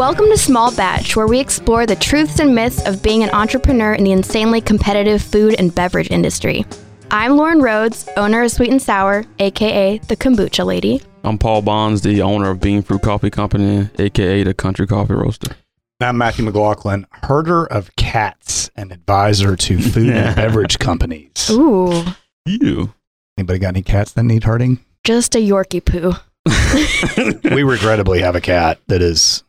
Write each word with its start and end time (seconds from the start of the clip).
Welcome 0.00 0.30
to 0.30 0.38
Small 0.38 0.74
Batch, 0.74 1.14
where 1.14 1.26
we 1.26 1.38
explore 1.38 1.84
the 1.84 1.94
truths 1.94 2.40
and 2.40 2.54
myths 2.54 2.86
of 2.86 3.02
being 3.02 3.22
an 3.22 3.28
entrepreneur 3.34 3.92
in 3.92 4.02
the 4.02 4.12
insanely 4.12 4.62
competitive 4.62 5.20
food 5.20 5.56
and 5.58 5.74
beverage 5.74 6.10
industry. 6.10 6.64
I'm 7.10 7.36
Lauren 7.36 7.60
Rhodes, 7.60 8.08
owner 8.16 8.42
of 8.42 8.50
Sweet 8.50 8.70
and 8.70 8.80
Sauer, 8.80 9.26
aka 9.40 9.98
the 9.98 10.16
Kombucha 10.16 10.64
Lady. 10.64 11.02
I'm 11.22 11.36
Paul 11.36 11.60
Bonds, 11.60 12.00
the 12.00 12.22
owner 12.22 12.48
of 12.48 12.60
Bean 12.62 12.80
Fruit 12.80 13.02
Coffee 13.02 13.28
Company, 13.28 13.90
aka 13.98 14.42
the 14.42 14.54
Country 14.54 14.86
Coffee 14.86 15.12
Roaster. 15.12 15.54
I'm 16.00 16.16
Matthew 16.16 16.46
McLaughlin, 16.46 17.06
herder 17.10 17.66
of 17.66 17.94
cats 17.96 18.70
and 18.74 18.92
advisor 18.92 19.54
to 19.54 19.82
food 19.82 20.08
and 20.08 20.34
beverage 20.34 20.78
companies. 20.78 21.50
Ooh, 21.50 22.04
You. 22.46 22.94
Anybody 23.36 23.58
got 23.58 23.68
any 23.68 23.82
cats 23.82 24.12
that 24.12 24.22
need 24.22 24.44
herding? 24.44 24.80
just 25.04 25.34
a 25.34 25.38
Yorkie 25.38 25.84
poo. 25.84 26.14
we 27.54 27.62
regrettably 27.64 28.22
have 28.22 28.34
a 28.34 28.40
cat 28.40 28.80
that 28.86 29.02
is 29.02 29.44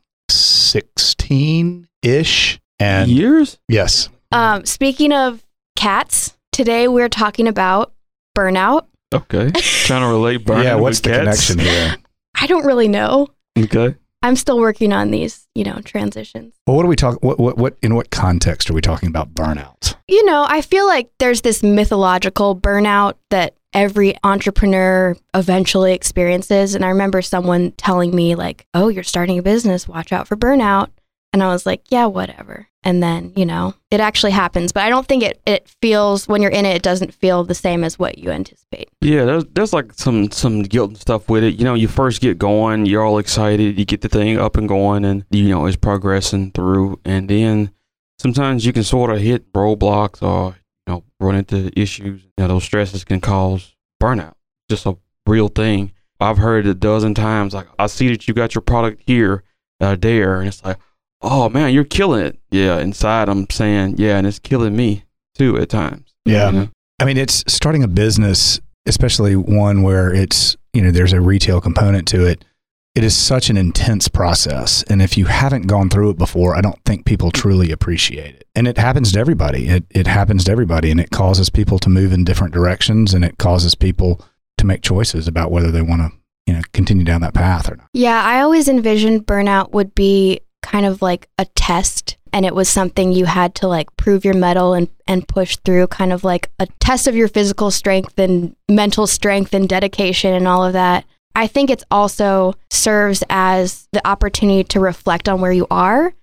16 0.71 1.87
ish. 2.01 2.59
And 2.79 3.11
Years? 3.11 3.59
yes, 3.67 4.09
Um, 4.31 4.65
speaking 4.65 5.11
of 5.13 5.45
cats, 5.75 6.35
today 6.51 6.87
we're 6.87 7.09
talking 7.09 7.47
about 7.47 7.93
burnout. 8.35 8.85
Okay. 9.13 9.51
Trying 9.55 10.01
to 10.01 10.07
relate 10.07 10.45
burning. 10.45 10.63
yeah, 10.63 10.75
what's 10.75 10.97
with 10.99 11.03
the 11.03 11.09
cats? 11.25 11.47
connection 11.47 11.59
here? 11.59 11.95
I 12.41 12.47
don't 12.47 12.65
really 12.65 12.87
know. 12.87 13.27
Okay. 13.59 13.95
I'm 14.23 14.35
still 14.35 14.57
working 14.59 14.93
on 14.93 15.11
these, 15.11 15.47
you 15.53 15.63
know, 15.63 15.79
transitions. 15.83 16.55
Well, 16.65 16.75
what 16.77 16.85
are 16.85 16.89
we 16.89 16.95
talking? 16.95 17.19
What, 17.21 17.39
what, 17.39 17.57
what, 17.57 17.77
in 17.83 17.93
what 17.93 18.09
context 18.09 18.69
are 18.69 18.73
we 18.73 18.81
talking 18.81 19.09
about 19.09 19.33
burnout? 19.35 19.95
You 20.07 20.25
know, 20.25 20.45
I 20.47 20.61
feel 20.61 20.87
like 20.87 21.11
there's 21.19 21.41
this 21.41 21.61
mythological 21.61 22.55
burnout 22.55 23.15
that 23.29 23.55
every 23.73 24.15
entrepreneur 24.23 25.15
eventually 25.33 25.93
experiences. 25.93 26.75
And 26.75 26.83
I 26.83 26.89
remember 26.89 27.21
someone 27.21 27.71
telling 27.73 28.15
me, 28.15 28.35
like, 28.35 28.67
oh, 28.73 28.89
you're 28.89 29.03
starting 29.03 29.39
a 29.39 29.43
business, 29.43 29.87
watch 29.87 30.11
out 30.11 30.27
for 30.27 30.35
burnout. 30.35 30.89
And 31.33 31.41
I 31.41 31.47
was 31.47 31.65
like, 31.65 31.83
yeah, 31.89 32.07
whatever. 32.07 32.67
And 32.83 33.01
then, 33.01 33.31
you 33.35 33.45
know, 33.45 33.73
it 33.89 34.01
actually 34.01 34.31
happens. 34.31 34.73
But 34.73 34.83
I 34.83 34.89
don't 34.89 35.07
think 35.07 35.23
it, 35.23 35.39
it 35.45 35.69
feels, 35.81 36.27
when 36.27 36.41
you're 36.41 36.51
in 36.51 36.65
it, 36.65 36.75
it 36.75 36.81
doesn't 36.81 37.13
feel 37.13 37.43
the 37.43 37.55
same 37.55 37.83
as 37.83 37.97
what 37.97 38.17
you 38.17 38.31
anticipate. 38.31 38.89
Yeah, 38.99 39.23
there's 39.23 39.45
there's 39.53 39.71
like 39.71 39.93
some 39.93 40.31
some 40.31 40.63
guilt 40.63 40.89
and 40.89 40.97
stuff 40.97 41.29
with 41.29 41.43
it. 41.43 41.55
You 41.55 41.63
know, 41.63 41.75
you 41.75 41.87
first 41.87 42.21
get 42.21 42.37
going, 42.37 42.85
you're 42.85 43.05
all 43.05 43.17
excited, 43.17 43.77
you 43.79 43.85
get 43.85 44.01
the 44.01 44.09
thing 44.09 44.37
up 44.39 44.57
and 44.57 44.67
going, 44.67 45.05
and 45.05 45.23
you 45.29 45.47
know 45.49 45.67
it's 45.67 45.77
progressing 45.77 46.51
through, 46.51 46.99
and 47.05 47.29
then 47.29 47.71
sometimes 48.19 48.65
you 48.65 48.73
can 48.73 48.83
sort 48.83 49.11
of 49.11 49.19
hit 49.19 49.51
roadblocks 49.53 50.21
or 50.21 50.55
know 50.91 51.03
run 51.19 51.35
into 51.35 51.71
issues. 51.79 52.23
You 52.23 52.31
know, 52.39 52.47
those 52.47 52.63
stresses 52.63 53.03
can 53.03 53.21
cause 53.21 53.75
burnout. 54.01 54.33
Just 54.69 54.85
a 54.85 54.97
real 55.27 55.47
thing. 55.47 55.91
I've 56.19 56.37
heard 56.37 56.65
it 56.65 56.69
a 56.69 56.75
dozen 56.75 57.13
times. 57.15 57.53
Like 57.53 57.67
I 57.79 57.87
see 57.87 58.09
that 58.09 58.27
you 58.27 58.33
got 58.33 58.53
your 58.53 58.61
product 58.61 59.01
here, 59.05 59.43
uh, 59.79 59.95
there, 59.99 60.39
and 60.39 60.47
it's 60.47 60.63
like, 60.63 60.77
oh 61.21 61.49
man, 61.49 61.73
you're 61.73 61.83
killing 61.83 62.25
it. 62.25 62.39
Yeah, 62.51 62.79
inside 62.79 63.29
I'm 63.29 63.49
saying, 63.49 63.95
yeah, 63.97 64.17
and 64.17 64.27
it's 64.27 64.39
killing 64.39 64.75
me 64.75 65.03
too 65.35 65.57
at 65.57 65.69
times. 65.69 66.13
Yeah. 66.25 66.51
You 66.51 66.57
know? 66.57 66.69
I 66.99 67.05
mean, 67.05 67.17
it's 67.17 67.43
starting 67.47 67.83
a 67.83 67.87
business, 67.87 68.59
especially 68.85 69.35
one 69.35 69.81
where 69.81 70.13
it's, 70.13 70.55
you 70.73 70.81
know, 70.83 70.91
there's 70.91 71.13
a 71.13 71.21
retail 71.21 71.59
component 71.59 72.07
to 72.09 72.25
it. 72.25 72.45
It 72.93 73.05
is 73.05 73.15
such 73.15 73.49
an 73.49 73.55
intense 73.55 74.09
process. 74.09 74.83
And 74.83 75.01
if 75.01 75.17
you 75.17 75.25
haven't 75.25 75.67
gone 75.67 75.89
through 75.89 76.09
it 76.09 76.17
before, 76.17 76.55
I 76.55 76.61
don't 76.61 76.83
think 76.83 77.05
people 77.05 77.31
truly 77.31 77.71
appreciate 77.71 78.35
it. 78.35 78.47
And 78.53 78.67
it 78.67 78.77
happens 78.77 79.13
to 79.13 79.19
everybody. 79.19 79.67
It, 79.67 79.85
it 79.89 80.07
happens 80.07 80.43
to 80.45 80.51
everybody. 80.51 80.91
And 80.91 80.99
it 80.99 81.09
causes 81.09 81.49
people 81.49 81.79
to 81.79 81.89
move 81.89 82.11
in 82.11 82.25
different 82.25 82.53
directions 82.53 83.13
and 83.13 83.23
it 83.23 83.37
causes 83.37 83.75
people 83.75 84.21
to 84.57 84.65
make 84.65 84.81
choices 84.81 85.27
about 85.27 85.51
whether 85.51 85.71
they 85.71 85.81
want 85.81 86.01
to, 86.01 86.17
you 86.45 86.53
know, 86.53 86.61
continue 86.73 87.05
down 87.05 87.21
that 87.21 87.33
path 87.33 87.71
or 87.71 87.77
not. 87.77 87.87
Yeah, 87.93 88.21
I 88.21 88.41
always 88.41 88.67
envisioned 88.67 89.25
burnout 89.25 89.71
would 89.71 89.95
be 89.95 90.41
kind 90.61 90.85
of 90.85 91.01
like 91.01 91.29
a 91.37 91.45
test 91.45 92.17
and 92.33 92.45
it 92.45 92.55
was 92.55 92.69
something 92.69 93.11
you 93.11 93.25
had 93.25 93.55
to 93.55 93.67
like 93.67 93.95
prove 93.97 94.23
your 94.23 94.33
mettle 94.33 94.73
and, 94.73 94.89
and 95.07 95.27
push 95.27 95.57
through 95.57 95.87
kind 95.87 96.13
of 96.13 96.23
like 96.23 96.49
a 96.59 96.67
test 96.79 97.07
of 97.07 97.15
your 97.15 97.27
physical 97.27 97.71
strength 97.71 98.17
and 98.17 98.55
mental 98.69 99.07
strength 99.07 99.53
and 99.53 99.67
dedication 99.67 100.33
and 100.33 100.47
all 100.47 100.63
of 100.63 100.73
that. 100.73 101.05
I 101.35 101.47
think 101.47 101.69
it's 101.69 101.83
also 101.91 102.53
serves 102.69 103.23
as 103.29 103.87
the 103.91 104.05
opportunity 104.07 104.63
to 104.65 104.79
reflect 104.79 105.29
on 105.29 105.41
where 105.41 105.51
you 105.51 105.67
are. 105.71 106.13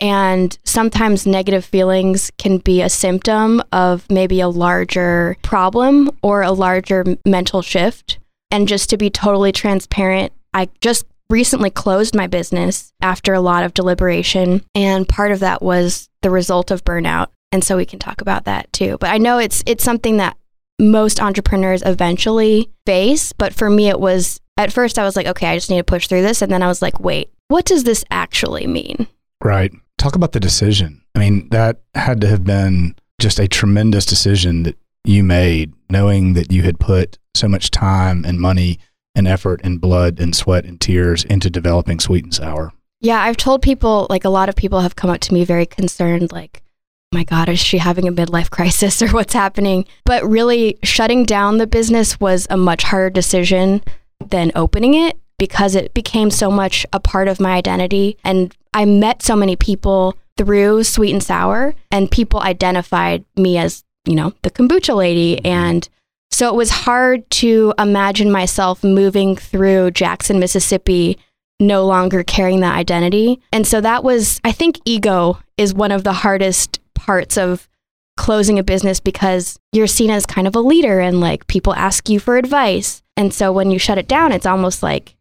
And 0.00 0.56
sometimes 0.64 1.26
negative 1.26 1.64
feelings 1.64 2.30
can 2.38 2.58
be 2.58 2.80
a 2.80 2.88
symptom 2.88 3.62
of 3.70 4.06
maybe 4.10 4.40
a 4.40 4.48
larger 4.48 5.36
problem 5.42 6.10
or 6.22 6.42
a 6.42 6.52
larger 6.52 7.04
mental 7.26 7.60
shift. 7.60 8.18
And 8.50 8.66
just 8.66 8.88
to 8.90 8.96
be 8.96 9.10
totally 9.10 9.52
transparent, 9.52 10.32
I 10.54 10.70
just 10.80 11.04
recently 11.28 11.70
closed 11.70 12.14
my 12.14 12.26
business 12.26 12.92
after 13.00 13.34
a 13.34 13.40
lot 13.40 13.62
of 13.62 13.74
deliberation. 13.74 14.64
And 14.74 15.08
part 15.08 15.32
of 15.32 15.40
that 15.40 15.62
was 15.62 16.08
the 16.22 16.30
result 16.30 16.70
of 16.70 16.84
burnout. 16.84 17.28
And 17.52 17.62
so 17.62 17.76
we 17.76 17.86
can 17.86 17.98
talk 17.98 18.20
about 18.20 18.44
that 18.44 18.72
too. 18.72 18.96
But 19.00 19.10
I 19.10 19.18
know 19.18 19.38
it's 19.38 19.62
it's 19.66 19.84
something 19.84 20.16
that 20.18 20.36
most 20.80 21.20
entrepreneurs 21.20 21.82
eventually 21.84 22.70
face. 22.86 23.32
But 23.32 23.54
for 23.54 23.70
me, 23.70 23.88
it 23.88 24.00
was 24.00 24.40
at 24.56 24.72
first 24.72 24.98
I 24.98 25.04
was 25.04 25.16
like, 25.16 25.26
okay, 25.26 25.46
I 25.46 25.56
just 25.56 25.70
need 25.70 25.78
to 25.78 25.84
push 25.84 26.08
through 26.08 26.22
this. 26.22 26.42
And 26.42 26.50
then 26.50 26.62
I 26.62 26.68
was 26.68 26.82
like, 26.82 26.98
wait, 27.00 27.30
what 27.48 27.64
does 27.66 27.84
this 27.84 28.04
actually 28.10 28.66
mean? 28.66 29.06
Right. 29.42 29.72
Talk 29.98 30.16
about 30.16 30.32
the 30.32 30.40
decision. 30.40 31.02
I 31.14 31.18
mean, 31.18 31.48
that 31.50 31.80
had 31.94 32.20
to 32.22 32.26
have 32.26 32.44
been 32.44 32.94
just 33.20 33.38
a 33.38 33.48
tremendous 33.48 34.06
decision 34.06 34.62
that 34.64 34.76
you 35.04 35.22
made, 35.22 35.72
knowing 35.90 36.34
that 36.34 36.52
you 36.52 36.62
had 36.62 36.80
put 36.80 37.18
so 37.34 37.48
much 37.48 37.70
time 37.70 38.24
and 38.24 38.40
money 38.40 38.78
and 39.14 39.26
effort 39.26 39.60
and 39.64 39.80
blood 39.80 40.20
and 40.20 40.34
sweat 40.34 40.64
and 40.64 40.80
tears 40.80 41.24
into 41.24 41.50
developing 41.50 42.00
Sweet 42.00 42.24
and 42.24 42.34
Sauer. 42.34 42.72
Yeah, 43.00 43.20
I've 43.20 43.36
told 43.36 43.62
people, 43.62 44.06
like 44.10 44.24
a 44.24 44.30
lot 44.30 44.48
of 44.48 44.56
people 44.56 44.80
have 44.80 44.96
come 44.96 45.10
up 45.10 45.20
to 45.22 45.34
me 45.34 45.44
very 45.44 45.66
concerned, 45.66 46.32
like, 46.32 46.62
my 47.12 47.24
God, 47.24 47.48
is 47.48 47.58
she 47.58 47.78
having 47.78 48.06
a 48.06 48.12
midlife 48.12 48.50
crisis 48.50 49.02
or 49.02 49.08
what's 49.08 49.34
happening? 49.34 49.84
But 50.04 50.28
really, 50.28 50.78
shutting 50.82 51.24
down 51.24 51.58
the 51.58 51.66
business 51.66 52.20
was 52.20 52.46
a 52.50 52.56
much 52.56 52.84
harder 52.84 53.10
decision 53.10 53.82
than 54.24 54.52
opening 54.54 54.94
it 54.94 55.18
because 55.38 55.74
it 55.74 55.92
became 55.94 56.30
so 56.30 56.50
much 56.50 56.86
a 56.92 57.00
part 57.00 57.26
of 57.26 57.40
my 57.40 57.52
identity. 57.52 58.16
And 58.24 58.54
I 58.74 58.84
met 58.84 59.22
so 59.22 59.34
many 59.34 59.56
people 59.56 60.14
through 60.36 60.84
Sweet 60.84 61.12
and 61.12 61.22
Sauer, 61.22 61.74
and 61.90 62.10
people 62.10 62.40
identified 62.40 63.24
me 63.36 63.58
as, 63.58 63.84
you 64.06 64.14
know, 64.14 64.32
the 64.42 64.50
kombucha 64.50 64.94
lady. 64.94 65.44
And 65.44 65.88
so 66.30 66.48
it 66.48 66.54
was 66.54 66.70
hard 66.70 67.28
to 67.30 67.74
imagine 67.78 68.30
myself 68.30 68.84
moving 68.84 69.34
through 69.34 69.90
Jackson, 69.90 70.38
Mississippi, 70.38 71.18
no 71.58 71.84
longer 71.84 72.22
carrying 72.22 72.60
that 72.60 72.76
identity. 72.76 73.40
And 73.52 73.66
so 73.66 73.80
that 73.80 74.04
was, 74.04 74.40
I 74.44 74.52
think, 74.52 74.78
ego 74.84 75.38
is 75.58 75.74
one 75.74 75.92
of 75.92 76.04
the 76.04 76.12
hardest 76.12 76.79
parts 77.00 77.36
of 77.38 77.68
closing 78.16 78.58
a 78.58 78.62
business 78.62 79.00
because 79.00 79.58
you're 79.72 79.86
seen 79.86 80.10
as 80.10 80.26
kind 80.26 80.46
of 80.46 80.54
a 80.54 80.60
leader 80.60 81.00
and 81.00 81.20
like 81.20 81.46
people 81.46 81.74
ask 81.74 82.08
you 82.10 82.20
for 82.20 82.36
advice. 82.36 83.02
And 83.16 83.32
so 83.32 83.50
when 83.50 83.70
you 83.70 83.78
shut 83.78 83.96
it 83.96 84.06
down, 84.06 84.30
it's 84.30 84.44
almost 84.44 84.82
like, 84.82 85.16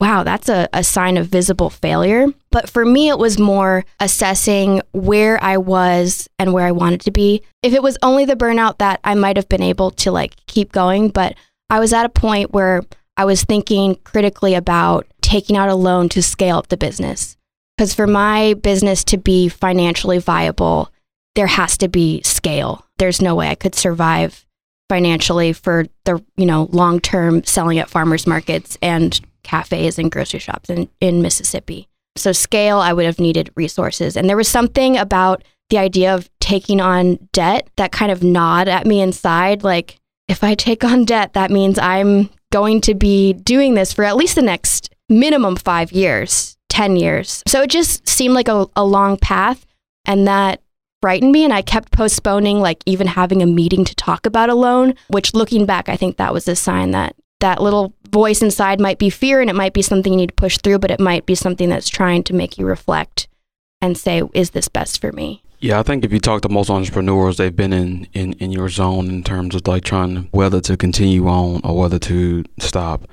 wow, 0.00 0.22
that's 0.22 0.48
a, 0.48 0.66
a 0.72 0.82
sign 0.82 1.18
of 1.18 1.26
visible 1.26 1.68
failure. 1.68 2.26
But 2.50 2.70
for 2.70 2.86
me, 2.86 3.10
it 3.10 3.18
was 3.18 3.38
more 3.38 3.84
assessing 4.00 4.80
where 4.92 5.42
I 5.44 5.58
was 5.58 6.26
and 6.38 6.54
where 6.54 6.66
I 6.66 6.72
wanted 6.72 7.02
to 7.02 7.10
be. 7.10 7.42
If 7.62 7.74
it 7.74 7.82
was 7.82 7.98
only 8.02 8.24
the 8.24 8.36
burnout 8.36 8.78
that 8.78 9.00
I 9.04 9.14
might 9.14 9.36
have 9.36 9.48
been 9.48 9.62
able 9.62 9.90
to 9.92 10.10
like 10.10 10.34
keep 10.46 10.72
going, 10.72 11.10
but 11.10 11.34
I 11.68 11.80
was 11.80 11.92
at 11.92 12.06
a 12.06 12.10
point 12.10 12.52
where 12.52 12.82
I 13.18 13.26
was 13.26 13.42
thinking 13.44 13.96
critically 14.04 14.54
about 14.54 15.06
taking 15.20 15.56
out 15.56 15.68
a 15.68 15.74
loan 15.74 16.08
to 16.10 16.22
scale 16.22 16.56
up 16.56 16.68
the 16.68 16.76
business. 16.78 17.36
Because 17.76 17.92
for 17.94 18.06
my 18.06 18.54
business 18.54 19.04
to 19.04 19.18
be 19.18 19.48
financially 19.48 20.18
viable, 20.18 20.90
there 21.38 21.46
has 21.46 21.78
to 21.78 21.86
be 21.86 22.20
scale. 22.22 22.84
There's 22.98 23.22
no 23.22 23.36
way 23.36 23.48
I 23.48 23.54
could 23.54 23.76
survive 23.76 24.44
financially 24.88 25.52
for 25.52 25.86
the 26.04 26.20
you 26.36 26.46
know 26.46 26.68
long 26.72 26.98
term 26.98 27.44
selling 27.44 27.78
at 27.78 27.88
farmers 27.88 28.26
markets 28.26 28.76
and 28.82 29.20
cafes 29.44 30.00
and 30.00 30.10
grocery 30.10 30.40
shops 30.40 30.68
in, 30.68 30.88
in 31.00 31.22
Mississippi. 31.22 31.88
So 32.16 32.32
scale, 32.32 32.78
I 32.78 32.92
would 32.92 33.04
have 33.04 33.20
needed 33.20 33.52
resources. 33.54 34.16
And 34.16 34.28
there 34.28 34.36
was 34.36 34.48
something 34.48 34.96
about 34.96 35.44
the 35.70 35.78
idea 35.78 36.12
of 36.12 36.28
taking 36.40 36.80
on 36.80 37.28
debt 37.32 37.68
that 37.76 37.92
kind 37.92 38.10
of 38.10 38.24
gnawed 38.24 38.66
at 38.66 38.84
me 38.84 39.00
inside. 39.00 39.62
Like, 39.62 39.96
if 40.26 40.42
I 40.42 40.56
take 40.56 40.82
on 40.82 41.04
debt, 41.04 41.34
that 41.34 41.52
means 41.52 41.78
I'm 41.78 42.30
going 42.50 42.80
to 42.80 42.94
be 42.94 43.32
doing 43.32 43.74
this 43.74 43.92
for 43.92 44.02
at 44.02 44.16
least 44.16 44.34
the 44.34 44.42
next 44.42 44.92
minimum 45.08 45.54
five 45.54 45.92
years, 45.92 46.58
10 46.70 46.96
years. 46.96 47.44
So 47.46 47.62
it 47.62 47.70
just 47.70 48.08
seemed 48.08 48.34
like 48.34 48.48
a, 48.48 48.66
a 48.74 48.84
long 48.84 49.18
path. 49.18 49.64
And 50.04 50.26
that 50.26 50.60
frightened 51.00 51.32
me. 51.32 51.44
And 51.44 51.52
I 51.52 51.62
kept 51.62 51.92
postponing, 51.92 52.60
like, 52.60 52.82
even 52.86 53.06
having 53.06 53.42
a 53.42 53.46
meeting 53.46 53.84
to 53.84 53.94
talk 53.94 54.26
about 54.26 54.50
a 54.50 54.54
loan, 54.54 54.94
which 55.08 55.34
looking 55.34 55.66
back, 55.66 55.88
I 55.88 55.96
think 55.96 56.16
that 56.16 56.32
was 56.32 56.48
a 56.48 56.56
sign 56.56 56.92
that 56.92 57.14
that 57.40 57.62
little 57.62 57.94
voice 58.10 58.42
inside 58.42 58.80
might 58.80 58.98
be 58.98 59.10
fear 59.10 59.40
and 59.40 59.48
it 59.48 59.56
might 59.56 59.72
be 59.72 59.82
something 59.82 60.12
you 60.12 60.18
need 60.18 60.30
to 60.30 60.34
push 60.34 60.58
through, 60.58 60.78
but 60.78 60.90
it 60.90 61.00
might 61.00 61.26
be 61.26 61.34
something 61.34 61.68
that's 61.68 61.88
trying 61.88 62.22
to 62.24 62.34
make 62.34 62.58
you 62.58 62.66
reflect 62.66 63.28
and 63.80 63.96
say, 63.96 64.22
is 64.34 64.50
this 64.50 64.68
best 64.68 65.00
for 65.00 65.12
me? 65.12 65.42
Yeah, 65.60 65.78
I 65.78 65.82
think 65.82 66.04
if 66.04 66.12
you 66.12 66.20
talk 66.20 66.42
to 66.42 66.48
most 66.48 66.70
entrepreneurs, 66.70 67.36
they've 67.36 67.54
been 67.54 67.72
in, 67.72 68.08
in, 68.12 68.32
in 68.34 68.52
your 68.52 68.68
zone 68.68 69.08
in 69.08 69.24
terms 69.24 69.54
of 69.54 69.66
like 69.66 69.84
trying 69.84 70.28
whether 70.30 70.60
to 70.60 70.76
continue 70.76 71.26
on 71.28 71.60
or 71.64 71.76
whether 71.76 71.98
to 72.00 72.44
stop. 72.58 73.08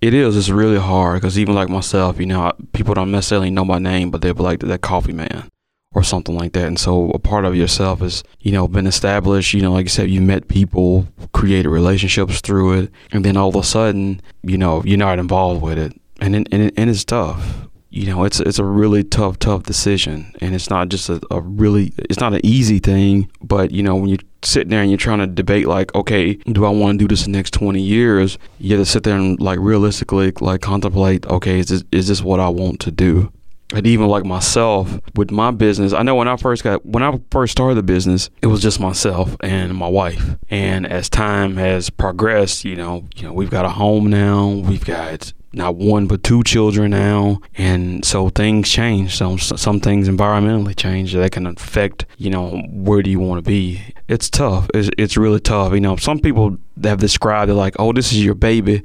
It 0.00 0.14
is. 0.14 0.36
It's 0.36 0.48
really 0.48 0.78
hard 0.78 1.20
because 1.20 1.38
even 1.38 1.54
like 1.54 1.68
myself, 1.68 2.18
you 2.18 2.26
know, 2.26 2.52
people 2.72 2.94
don't 2.94 3.10
necessarily 3.10 3.50
know 3.50 3.66
my 3.66 3.78
name, 3.78 4.10
but 4.10 4.22
they'll 4.22 4.34
be 4.34 4.42
like 4.42 4.60
that 4.60 4.80
coffee 4.80 5.12
man 5.12 5.50
or 5.94 6.02
something 6.02 6.36
like 6.36 6.52
that. 6.52 6.66
And 6.66 6.78
so 6.78 7.10
a 7.10 7.18
part 7.18 7.44
of 7.44 7.56
yourself 7.56 8.02
is, 8.02 8.22
you 8.40 8.52
know, 8.52 8.68
been 8.68 8.86
established. 8.86 9.54
You 9.54 9.62
know, 9.62 9.72
like 9.72 9.86
you 9.86 9.90
said, 9.90 10.10
you 10.10 10.20
met 10.20 10.48
people, 10.48 11.06
created 11.32 11.68
relationships 11.68 12.40
through 12.40 12.80
it, 12.80 12.92
and 13.12 13.24
then 13.24 13.36
all 13.36 13.48
of 13.48 13.56
a 13.56 13.64
sudden, 13.64 14.20
you 14.42 14.58
know, 14.58 14.82
you're 14.84 14.98
not 14.98 15.18
involved 15.18 15.62
with 15.62 15.78
it, 15.78 15.92
and 16.20 16.34
and, 16.34 16.48
and 16.52 16.90
it's 16.90 17.04
tough. 17.04 17.66
You 17.92 18.06
know, 18.06 18.22
it's 18.22 18.38
it's 18.38 18.60
a 18.60 18.64
really 18.64 19.02
tough, 19.02 19.40
tough 19.40 19.64
decision, 19.64 20.32
and 20.40 20.54
it's 20.54 20.70
not 20.70 20.90
just 20.90 21.08
a, 21.08 21.20
a 21.28 21.40
really, 21.40 21.92
it's 21.98 22.20
not 22.20 22.34
an 22.34 22.40
easy 22.44 22.78
thing. 22.78 23.28
But 23.42 23.72
you 23.72 23.82
know, 23.82 23.96
when 23.96 24.10
you're 24.10 24.18
sitting 24.44 24.70
there 24.70 24.80
and 24.80 24.90
you're 24.90 24.96
trying 24.96 25.18
to 25.18 25.26
debate, 25.26 25.66
like, 25.66 25.92
okay, 25.96 26.34
do 26.34 26.64
I 26.64 26.70
want 26.70 27.00
to 27.00 27.04
do 27.04 27.08
this 27.08 27.24
the 27.24 27.32
next 27.32 27.52
20 27.52 27.82
years? 27.82 28.38
You 28.60 28.76
have 28.76 28.86
to 28.86 28.90
sit 28.90 29.02
there 29.02 29.16
and 29.16 29.40
like 29.40 29.58
realistically, 29.58 30.32
like 30.40 30.60
contemplate, 30.60 31.26
okay, 31.26 31.58
is 31.58 31.66
this 31.66 31.82
is 31.90 32.06
this 32.06 32.22
what 32.22 32.38
I 32.38 32.48
want 32.48 32.78
to 32.82 32.92
do? 32.92 33.32
And 33.74 33.86
even 33.86 34.08
like 34.08 34.24
myself 34.24 34.98
with 35.14 35.30
my 35.30 35.50
business. 35.50 35.92
I 35.92 36.02
know 36.02 36.14
when 36.14 36.28
i 36.28 36.36
first 36.36 36.64
got 36.64 36.84
when 36.84 37.02
i 37.02 37.20
first 37.30 37.52
started 37.52 37.76
the 37.76 37.82
business 37.82 38.30
it 38.42 38.46
was 38.46 38.62
just 38.62 38.80
myself 38.80 39.36
and 39.40 39.74
my 39.74 39.88
wife. 39.88 40.36
And 40.48 40.86
as 40.86 41.08
time 41.08 41.56
has 41.56 41.90
progressed 41.90 42.64
you 42.64 42.76
know 42.76 43.06
you 43.16 43.24
know 43.24 43.32
we've 43.32 43.50
got 43.50 43.64
a 43.64 43.70
home 43.70 44.08
now. 44.08 44.48
We've 44.48 44.84
got 44.84 45.32
not 45.52 45.74
one 45.76 46.06
but 46.06 46.22
two 46.22 46.42
children 46.44 46.90
now. 46.92 47.40
And 47.56 48.04
so 48.04 48.28
things 48.30 48.68
change. 48.68 49.16
Some 49.16 49.38
some 49.38 49.80
things 49.80 50.08
environmentally 50.08 50.76
change 50.76 51.12
that 51.14 51.32
can 51.32 51.46
affect 51.46 52.06
you 52.18 52.30
know 52.30 52.62
where 52.70 53.02
do 53.02 53.10
you 53.10 53.20
want 53.20 53.44
to 53.44 53.48
be 53.48 53.82
it's 54.10 54.28
tough 54.28 54.68
it's, 54.74 54.90
it's 54.98 55.16
really 55.16 55.40
tough 55.40 55.72
you 55.72 55.80
know 55.80 55.96
some 55.96 56.18
people 56.18 56.56
have 56.82 56.98
described 56.98 57.50
it 57.50 57.54
like 57.54 57.74
oh 57.78 57.92
this 57.92 58.12
is 58.12 58.24
your 58.24 58.34
baby 58.34 58.82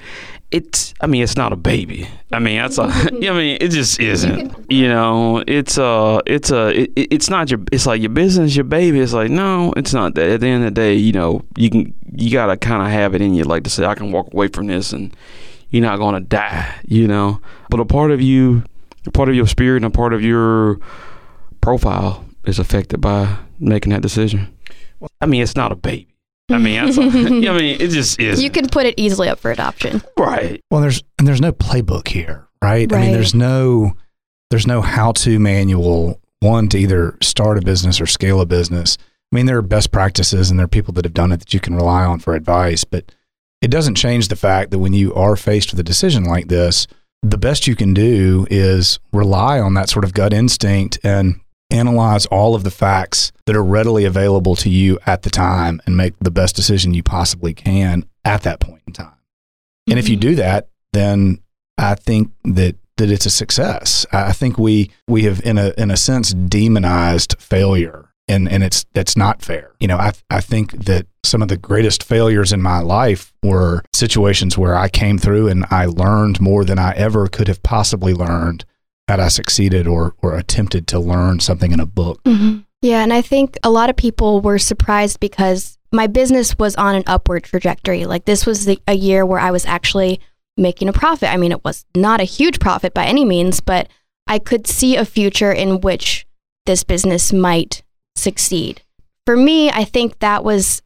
it's 0.51 0.93
I 1.01 1.07
mean 1.07 1.21
it's 1.21 1.35
not 1.35 1.51
a 1.51 1.57
baby. 1.57 2.07
I 2.31 2.39
mean 2.39 2.57
that's 2.57 2.77
a 2.77 2.83
I 2.85 3.11
mean 3.11 3.57
it 3.59 3.71
just 3.71 3.99
isn't. 3.99 4.71
You 4.71 4.87
know, 4.87 5.43
it's 5.45 5.77
a 5.77 6.21
it's 6.25 6.51
uh, 6.51 6.55
a 6.55 6.83
it, 6.83 6.91
it's 6.95 7.29
not 7.29 7.51
your 7.51 7.59
it's 7.71 7.85
like 7.85 8.01
your 8.01 8.11
business, 8.11 8.55
your 8.55 8.63
baby. 8.63 9.01
It's 9.01 9.13
like 9.13 9.29
no, 9.29 9.73
it's 9.75 9.93
not 9.93 10.15
that. 10.15 10.29
At 10.29 10.39
the 10.39 10.47
end 10.47 10.63
of 10.63 10.73
the 10.73 10.79
day, 10.79 10.95
you 10.95 11.11
know, 11.11 11.41
you 11.57 11.69
can 11.69 11.93
you 12.15 12.31
gotta 12.31 12.55
kind 12.55 12.81
of 12.81 12.89
have 12.89 13.15
it 13.15 13.21
in 13.21 13.33
you, 13.33 13.43
like 13.43 13.63
to 13.63 13.69
say 13.69 13.85
I 13.85 13.95
can 13.95 14.11
walk 14.13 14.33
away 14.33 14.47
from 14.47 14.67
this 14.67 14.93
and 14.93 15.15
you're 15.71 15.81
not 15.81 15.97
gonna 15.97 16.21
die. 16.21 16.73
You 16.85 17.07
know, 17.07 17.41
but 17.69 17.81
a 17.81 17.85
part 17.85 18.11
of 18.11 18.21
you, 18.21 18.63
a 19.05 19.11
part 19.11 19.27
of 19.27 19.35
your 19.35 19.47
spirit, 19.47 19.77
and 19.77 19.85
a 19.85 19.89
part 19.89 20.13
of 20.13 20.21
your 20.21 20.79
profile 21.59 22.23
is 22.45 22.59
affected 22.59 23.01
by 23.01 23.37
making 23.59 23.91
that 23.91 24.01
decision. 24.01 24.54
I 25.21 25.25
mean, 25.25 25.41
it's 25.41 25.55
not 25.55 25.71
a 25.71 25.75
baby. 25.75 26.07
I 26.49 26.57
mean, 26.57 26.85
that's, 26.85 26.97
I 26.97 27.01
mean, 27.01 27.81
it 27.81 27.89
just 27.89 28.19
is. 28.19 28.41
You 28.41 28.49
can 28.49 28.69
put 28.69 28.85
it 28.85 28.95
easily 28.97 29.29
up 29.29 29.39
for 29.39 29.51
adoption, 29.51 30.01
right? 30.17 30.61
Well, 30.69 30.81
there's 30.81 31.03
and 31.17 31.27
there's 31.27 31.41
no 31.41 31.51
playbook 31.51 32.07
here, 32.07 32.47
right? 32.61 32.91
right? 32.91 32.97
I 32.97 33.01
mean, 33.01 33.13
there's 33.13 33.35
no 33.35 33.95
there's 34.51 34.67
no 34.67 34.81
how-to 34.81 35.39
manual 35.39 36.19
one 36.39 36.69
to 36.69 36.77
either 36.77 37.17
start 37.21 37.57
a 37.57 37.61
business 37.61 37.99
or 37.99 38.05
scale 38.05 38.41
a 38.41 38.45
business. 38.45 38.97
I 39.31 39.35
mean, 39.35 39.47
there 39.47 39.57
are 39.57 39.63
best 39.63 39.91
practices 39.91 40.49
and 40.49 40.59
there 40.59 40.65
are 40.65 40.69
people 40.69 40.93
that 40.93 41.05
have 41.05 41.13
done 41.13 41.31
it 41.31 41.37
that 41.37 41.53
you 41.53 41.59
can 41.59 41.75
rely 41.75 42.05
on 42.05 42.19
for 42.19 42.35
advice, 42.35 42.83
but 42.83 43.11
it 43.61 43.71
doesn't 43.71 43.95
change 43.95 44.27
the 44.27 44.35
fact 44.35 44.69
that 44.71 44.79
when 44.79 44.93
you 44.93 45.13
are 45.15 45.35
faced 45.35 45.71
with 45.71 45.79
a 45.79 45.83
decision 45.83 46.23
like 46.23 46.47
this, 46.47 46.85
the 47.23 47.37
best 47.37 47.65
you 47.65 47.75
can 47.75 47.93
do 47.93 48.45
is 48.51 48.99
rely 49.11 49.59
on 49.59 49.73
that 49.73 49.89
sort 49.89 50.05
of 50.05 50.13
gut 50.13 50.33
instinct 50.33 50.99
and 51.03 51.41
analyze 51.69 52.25
all 52.27 52.55
of 52.55 52.63
the 52.63 52.71
facts 52.71 53.31
that 53.45 53.55
are 53.55 53.63
readily 53.63 54.05
available 54.05 54.55
to 54.55 54.69
you 54.69 54.99
at 55.05 55.23
the 55.23 55.29
time 55.29 55.81
and 55.85 55.97
make 55.97 56.13
the 56.19 56.31
best 56.31 56.55
decision 56.55 56.93
you 56.93 57.03
possibly 57.03 57.53
can 57.53 58.05
at 58.23 58.43
that 58.43 58.59
point 58.59 58.83
in 58.87 58.93
time. 58.93 59.07
Mm-hmm. 59.07 59.91
And 59.91 59.99
if 59.99 60.09
you 60.09 60.15
mm-hmm. 60.15 60.29
do 60.29 60.35
that, 60.35 60.69
then 60.93 61.39
I 61.77 61.95
think 61.95 62.31
that 62.43 62.75
that 62.97 63.11
it's 63.11 63.25
a 63.25 63.29
success. 63.29 64.05
I 64.13 64.31
think 64.31 64.57
we 64.57 64.89
we 65.07 65.23
have 65.23 65.41
in 65.45 65.57
a 65.57 65.73
in 65.77 65.91
a 65.91 65.97
sense 65.97 66.33
demonized 66.33 67.35
failure 67.39 68.09
and 68.27 68.49
and 68.49 68.63
it's 68.63 68.85
that's 68.93 69.17
not 69.17 69.41
fair. 69.41 69.71
You 69.79 69.87
know, 69.87 69.97
I 69.97 70.13
I 70.29 70.41
think 70.41 70.85
that 70.85 71.07
some 71.23 71.41
of 71.41 71.47
the 71.47 71.57
greatest 71.57 72.03
failures 72.03 72.53
in 72.53 72.61
my 72.61 72.79
life 72.79 73.33
were 73.43 73.83
situations 73.93 74.57
where 74.57 74.75
I 74.75 74.89
came 74.89 75.17
through 75.17 75.47
and 75.47 75.65
I 75.69 75.85
learned 75.85 76.39
more 76.39 76.63
than 76.65 76.79
I 76.79 76.93
ever 76.93 77.27
could 77.27 77.47
have 77.47 77.61
possibly 77.63 78.13
learned 78.13 78.65
had 79.07 79.19
I 79.19 79.27
succeeded 79.27 79.87
or 79.87 80.15
or 80.21 80.35
attempted 80.35 80.87
to 80.87 80.99
learn 80.99 81.39
something 81.39 81.71
in 81.71 81.79
a 81.79 81.85
book. 81.85 82.23
Mm-hmm. 82.23 82.59
Yeah, 82.81 83.01
and 83.01 83.13
I 83.13 83.21
think 83.21 83.57
a 83.63 83.69
lot 83.69 83.89
of 83.89 83.95
people 83.95 84.41
were 84.41 84.59
surprised 84.59 85.19
because 85.19 85.77
my 85.91 86.07
business 86.07 86.57
was 86.57 86.75
on 86.75 86.95
an 86.95 87.03
upward 87.07 87.43
trajectory. 87.43 88.05
Like 88.05 88.25
this 88.25 88.45
was 88.45 88.65
the, 88.65 88.79
a 88.87 88.93
year 88.93 89.25
where 89.25 89.39
I 89.39 89.51
was 89.51 89.65
actually 89.65 90.19
making 90.57 90.89
a 90.89 90.93
profit. 90.93 91.29
I 91.29 91.37
mean, 91.37 91.51
it 91.51 91.63
was 91.63 91.85
not 91.95 92.21
a 92.21 92.25
huge 92.25 92.59
profit 92.59 92.93
by 92.93 93.05
any 93.05 93.25
means, 93.25 93.59
but 93.59 93.87
I 94.27 94.39
could 94.39 94.67
see 94.67 94.95
a 94.95 95.05
future 95.05 95.51
in 95.51 95.81
which 95.81 96.25
this 96.65 96.83
business 96.83 97.31
might 97.31 97.83
succeed. 98.15 98.81
For 99.25 99.35
me, 99.35 99.69
I 99.69 99.83
think 99.83 100.19
that 100.19 100.43
was 100.43 100.81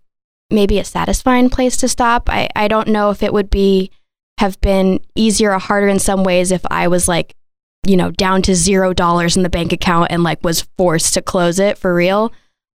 maybe 0.49 0.79
a 0.79 0.83
satisfying 0.83 1.49
place 1.49 1.77
to 1.77 1.87
stop. 1.87 2.29
I, 2.29 2.49
I 2.55 2.67
don't 2.67 2.87
know 2.87 3.09
if 3.09 3.21
it 3.21 3.33
would 3.33 3.49
be 3.49 3.91
have 4.39 4.59
been 4.61 5.01
easier 5.15 5.53
or 5.53 5.59
harder 5.59 5.87
in 5.87 5.99
some 5.99 6.23
ways 6.23 6.51
if 6.51 6.65
I 6.71 6.87
was 6.87 7.07
like 7.07 7.35
you 7.85 7.97
know, 7.97 8.11
down 8.11 8.41
to 8.43 8.55
zero 8.55 8.93
dollars 8.93 9.37
in 9.37 9.43
the 9.43 9.49
bank 9.49 9.71
account 9.71 10.11
and 10.11 10.23
like 10.23 10.43
was 10.43 10.67
forced 10.77 11.13
to 11.13 11.21
close 11.21 11.59
it 11.59 11.77
for 11.77 11.93
real. 11.93 12.31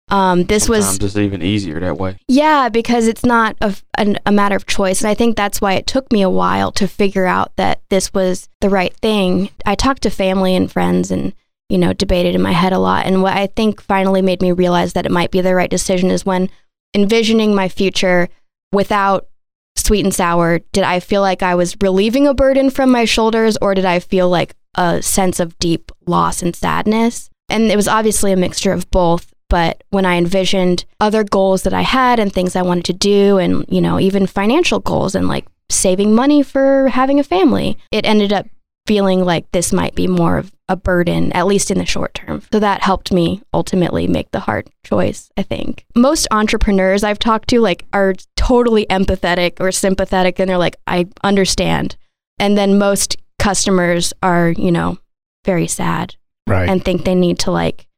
Um, 0.09 0.45
this 0.45 0.65
Sometimes 0.65 0.87
was 0.87 0.99
just 0.99 1.17
even 1.17 1.43
easier 1.43 1.81
that 1.81 1.97
way. 1.97 2.19
Yeah, 2.29 2.69
because 2.69 3.07
it's 3.07 3.25
not 3.25 3.57
a, 3.63 3.75
a, 3.97 4.15
a, 4.27 4.33
matter 4.33 4.55
of 4.55 4.67
choice. 4.67 5.01
And 5.01 5.09
I 5.09 5.15
think 5.15 5.37
that's 5.37 5.61
why 5.61 5.73
it 5.73 5.87
took 5.87 6.13
me 6.13 6.21
a 6.21 6.29
while 6.29 6.71
to 6.73 6.87
figure 6.87 7.25
out 7.25 7.57
that 7.57 7.81
this 7.89 8.13
was 8.13 8.49
the 8.61 8.69
right 8.69 8.95
thing. 8.97 9.49
I 9.65 9.75
talked 9.75 10.03
to 10.03 10.11
family 10.11 10.55
and 10.55 10.71
friends 10.71 11.11
and, 11.11 11.33
you 11.71 11.79
know, 11.79 11.95
debated 11.95 12.35
in 12.35 12.43
my 12.43 12.53
head 12.53 12.75
a 12.75 12.79
lot. 12.79 13.07
And 13.07 13.23
what 13.23 13.37
I 13.37 13.47
think 13.47 13.81
finally 13.81 14.21
made 14.21 14.43
me 14.43 14.53
realize 14.53 14.93
that 14.93 15.07
it 15.07 15.13
might 15.13 15.31
be 15.31 15.41
the 15.41 15.55
right 15.55 15.71
decision 15.71 16.11
is 16.11 16.27
when 16.27 16.51
envisioning 16.95 17.55
my 17.55 17.71
future 17.71 18.29
without 18.71 19.29
Sweet 19.77 20.05
and 20.05 20.15
Sauer, 20.15 20.61
did 20.73 20.85
I 20.85 21.01
feel 21.01 21.23
like 21.23 21.43
I 21.43 21.55
was 21.55 21.77
relieving 21.81 22.27
a 22.27 22.35
burden 22.35 22.69
from 22.69 22.91
my 22.91 23.07
shoulders 23.07 23.57
or 23.63 23.75
did 23.75 23.87
I 23.87 23.99
feel 24.01 24.29
like 24.29 24.55
a 24.75 25.03
sense 25.03 25.41
of 25.41 25.59
deep 25.59 25.93
loss 26.07 26.43
and 26.43 26.55
sadness. 26.55 27.31
And 27.49 27.65
it 27.65 27.77
was 27.77 27.89
obviously 27.89 28.33
a 28.33 28.37
mixture 28.37 28.73
of 28.73 28.91
both. 28.91 29.33
But 29.49 29.85
when 29.91 30.07
I 30.07 30.17
envisioned 30.17 30.87
other 30.99 31.25
goals 31.25 31.63
that 31.63 31.75
I 31.75 31.83
had 31.83 32.19
and 32.19 32.33
things 32.33 32.57
I 32.57 32.63
wanted 32.63 32.87
to 32.87 32.95
do, 32.95 33.37
and, 33.37 33.67
you 33.69 33.83
know, 33.83 34.01
even 34.01 34.27
financial 34.27 34.81
goals 34.81 35.15
and 35.15 35.29
like 35.29 35.47
saving 35.69 36.15
money 36.15 36.43
for 36.43 36.89
having 36.89 37.21
a 37.21 37.25
family, 37.25 37.77
it 37.91 38.07
ended 38.07 38.33
up 38.33 38.47
feeling 38.87 39.25
like 39.25 39.51
this 39.53 39.73
might 39.73 39.95
be 39.95 40.07
more 40.07 40.39
of 40.39 40.53
a 40.69 40.77
burden, 40.77 41.33
at 41.33 41.47
least 41.47 41.71
in 41.71 41.79
the 41.79 41.87
short 41.87 42.15
term. 42.15 42.43
So 42.51 42.59
that 42.59 42.83
helped 42.83 43.13
me 43.13 43.43
ultimately 43.53 44.09
make 44.09 44.31
the 44.31 44.41
hard 44.41 44.71
choice, 44.85 45.31
I 45.37 45.43
think. 45.43 45.85
Most 45.95 46.27
entrepreneurs 46.31 47.05
I've 47.05 47.19
talked 47.19 47.49
to 47.51 47.61
like 47.61 47.85
are 47.93 48.15
totally 48.37 48.87
empathetic 48.87 49.61
or 49.61 49.71
sympathetic 49.71 50.39
and 50.39 50.49
they're 50.49 50.59
like, 50.59 50.77
I 50.87 51.07
understand. 51.23 51.97
And 52.39 52.57
then 52.57 52.79
most 52.79 53.17
customers 53.43 54.13
are, 54.23 54.51
you 54.51 54.71
know, 54.71 54.99
very 55.45 55.67
sad 55.67 56.15
right. 56.47 56.69
and 56.69 56.85
think 56.85 57.05
they 57.05 57.15
need 57.15 57.41
to 57.41 57.51
like 57.51 57.89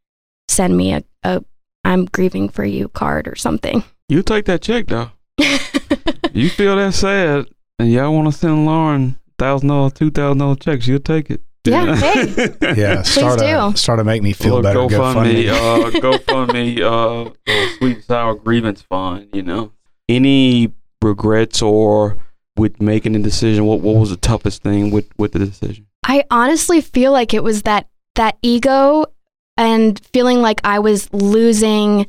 send 0.49 0.75
me 0.75 0.95
a, 0.95 1.05
a 1.23 1.45
I'm 1.85 2.07
grieving 2.07 2.49
for 2.49 2.65
you 2.65 2.89
card 2.89 3.29
or 3.29 3.37
something. 3.37 3.85
You 4.09 4.23
take 4.23 4.47
that 4.47 4.63
check 4.63 4.87
though. 4.87 5.11
you 6.33 6.49
feel 6.49 6.77
that 6.77 6.95
sad 6.95 7.47
and 7.79 7.93
y'all 7.93 8.15
want 8.15 8.33
to 8.33 8.39
send 8.39 8.65
Lauren 8.65 9.19
thousand 9.39 9.69
dollar, 9.69 9.91
two 9.91 10.11
thousand 10.11 10.39
dollar 10.39 10.57
checks, 10.57 10.87
you'll 10.87 11.01
take 11.01 11.31
it. 11.31 11.43
Yeah, 11.67 11.97
hey. 11.97 12.55
yeah. 12.77 13.03
Start 13.03 13.41
a, 13.41 13.77
start 13.77 13.99
to 13.99 14.05
make 14.05 14.23
me 14.23 14.33
feel 14.33 14.61
better. 14.61 14.81
GoFundMe, 14.81 15.49
uh, 15.49 15.91
GoFundMe, 15.99 16.81
uh, 16.81 17.31
uh, 17.47 17.69
Sweet 17.79 18.05
Sauer 18.05 18.35
grievance 18.35 18.83
fund. 18.83 19.29
You 19.33 19.43
know, 19.43 19.73
any 20.09 20.75
regrets 21.03 21.63
or 21.63 22.19
with 22.57 22.81
making 22.81 23.13
the 23.13 23.19
decision? 23.19 23.65
What 23.67 23.81
what 23.81 23.97
was 23.97 24.11
the 24.11 24.17
toughest 24.17 24.63
thing 24.63 24.91
with 24.91 25.09
with 25.19 25.33
the 25.33 25.39
decision? 25.41 25.87
I 26.07 26.25
honestly 26.31 26.81
feel 26.81 27.13
like 27.13 27.35
it 27.35 27.43
was 27.43 27.63
that 27.63 27.89
that 28.15 28.39
ego 28.43 29.07
and 29.57 29.99
feeling 30.13 30.41
like 30.41 30.61
I 30.65 30.79
was 30.79 31.13
losing 31.13 32.07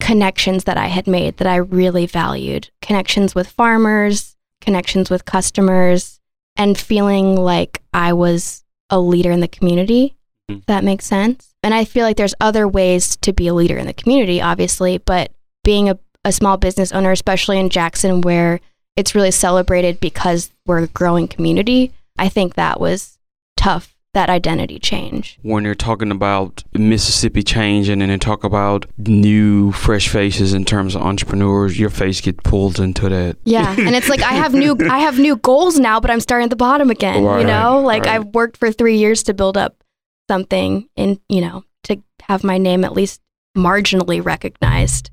connections 0.00 0.64
that 0.64 0.76
I 0.76 0.86
had 0.86 1.06
made 1.06 1.38
that 1.38 1.46
I 1.46 1.56
really 1.56 2.06
valued. 2.06 2.70
Connections 2.82 3.34
with 3.34 3.48
farmers, 3.48 4.36
connections 4.60 5.10
with 5.10 5.24
customers, 5.24 6.20
and 6.56 6.76
feeling 6.76 7.36
like 7.36 7.82
I 7.92 8.12
was 8.12 8.64
a 8.90 9.00
leader 9.00 9.30
in 9.30 9.40
the 9.40 9.48
community. 9.48 10.16
Mm-hmm. 10.50 10.60
that 10.68 10.84
makes 10.84 11.04
sense. 11.04 11.54
And 11.64 11.74
I 11.74 11.84
feel 11.84 12.04
like 12.04 12.16
there's 12.16 12.34
other 12.40 12.68
ways 12.68 13.16
to 13.16 13.32
be 13.32 13.48
a 13.48 13.54
leader 13.54 13.76
in 13.76 13.88
the 13.88 13.92
community, 13.92 14.40
obviously, 14.40 14.98
but 14.98 15.32
being 15.64 15.88
a, 15.88 15.98
a 16.24 16.30
small 16.30 16.56
business 16.56 16.92
owner, 16.92 17.10
especially 17.10 17.58
in 17.58 17.68
Jackson, 17.68 18.20
where 18.20 18.60
it's 18.96 19.14
really 19.14 19.30
celebrated 19.30 20.00
because 20.00 20.50
we're 20.66 20.84
a 20.84 20.88
growing 20.88 21.28
community. 21.28 21.92
I 22.18 22.28
think 22.28 22.54
that 22.54 22.80
was 22.80 23.18
tough 23.56 23.96
that 24.16 24.30
identity 24.30 24.78
change. 24.78 25.38
when 25.42 25.62
you're 25.62 25.74
talking 25.74 26.10
about 26.10 26.64
Mississippi 26.72 27.42
change 27.42 27.90
and 27.90 28.00
then 28.00 28.18
talk 28.18 28.44
about 28.44 28.86
new 28.96 29.72
fresh 29.72 30.08
faces 30.08 30.54
in 30.54 30.64
terms 30.64 30.94
of 30.94 31.02
entrepreneurs, 31.02 31.78
your 31.78 31.90
face 31.90 32.22
gets 32.22 32.38
pulled 32.42 32.80
into 32.80 33.10
that. 33.10 33.36
Yeah, 33.44 33.70
and 33.78 33.94
it's 33.94 34.08
like 34.08 34.22
I 34.22 34.32
have 34.32 34.54
new 34.54 34.74
I 34.90 35.00
have 35.00 35.18
new 35.18 35.36
goals 35.36 35.78
now, 35.78 36.00
but 36.00 36.10
I'm 36.10 36.20
starting 36.20 36.44
at 36.44 36.50
the 36.50 36.56
bottom 36.56 36.88
again. 36.88 37.24
Right, 37.24 37.40
you 37.40 37.46
know, 37.46 37.82
like 37.82 38.04
right. 38.04 38.14
I've 38.14 38.24
worked 38.28 38.56
for 38.56 38.72
three 38.72 38.96
years 38.96 39.22
to 39.24 39.34
build 39.34 39.58
up 39.58 39.84
something, 40.30 40.88
and 40.96 41.20
you 41.28 41.42
know, 41.42 41.64
to 41.82 42.02
have 42.22 42.42
my 42.42 42.56
name 42.56 42.86
at 42.86 42.94
least 42.94 43.20
marginally 43.54 44.24
recognized. 44.24 45.10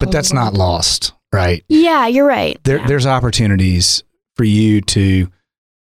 But 0.00 0.10
that's 0.10 0.28
mm-hmm. 0.28 0.38
not 0.38 0.54
lost, 0.54 1.12
right? 1.34 1.64
Yeah, 1.68 2.06
you're 2.06 2.26
right. 2.26 2.58
There, 2.64 2.78
yeah. 2.78 2.86
There's 2.86 3.06
opportunities 3.06 4.02
for 4.36 4.44
you 4.44 4.80
to 4.82 5.30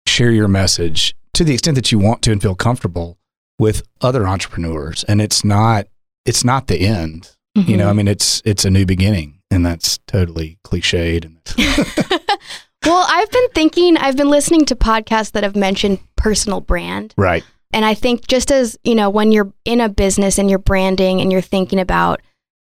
share 0.08 0.32
your 0.32 0.48
message 0.48 1.16
to 1.34 1.44
the 1.44 1.54
extent 1.54 1.76
that 1.76 1.92
you 1.92 2.00
want 2.00 2.22
to 2.24 2.32
and 2.32 2.42
feel 2.42 2.56
comfortable 2.56 3.18
with 3.60 3.84
other 4.02 4.28
entrepreneurs. 4.28 5.04
And 5.06 5.22
it's 5.22 5.44
not 5.46 5.88
it's 6.26 6.44
not 6.44 6.68
the 6.68 6.80
end. 6.82 7.36
You 7.56 7.76
know, 7.78 7.90
I 7.90 7.92
Mhm. 7.92 7.96
mean 7.98 8.08
it's 8.08 8.42
it's 8.46 8.64
a 8.66 8.70
new 8.70 8.86
beginning 8.86 9.40
and 9.52 9.66
that's 9.66 9.98
totally 10.08 10.58
cliched 10.64 11.26
well, 12.86 13.06
I've 13.08 13.30
been 13.32 13.50
thinking, 13.54 13.98
I've 13.98 14.18
been 14.18 14.30
listening 14.30 14.66
to 14.66 14.76
podcasts 14.76 15.34
that 15.34 15.44
have 15.44 15.56
mentioned 15.56 16.00
personal 16.16 16.62
brand. 16.62 17.14
right. 17.18 17.44
And 17.74 17.86
I 17.86 17.94
think 17.94 18.28
just 18.28 18.52
as, 18.52 18.78
you 18.84 18.96
know, 18.96 19.10
when 19.10 19.32
you're 19.32 19.54
in 19.64 19.80
a 19.80 19.88
business 19.88 20.38
and 20.38 20.50
you're 20.50 20.60
branding 20.60 21.22
and 21.22 21.32
you're 21.32 21.40
thinking 21.40 21.80
about 21.80 22.22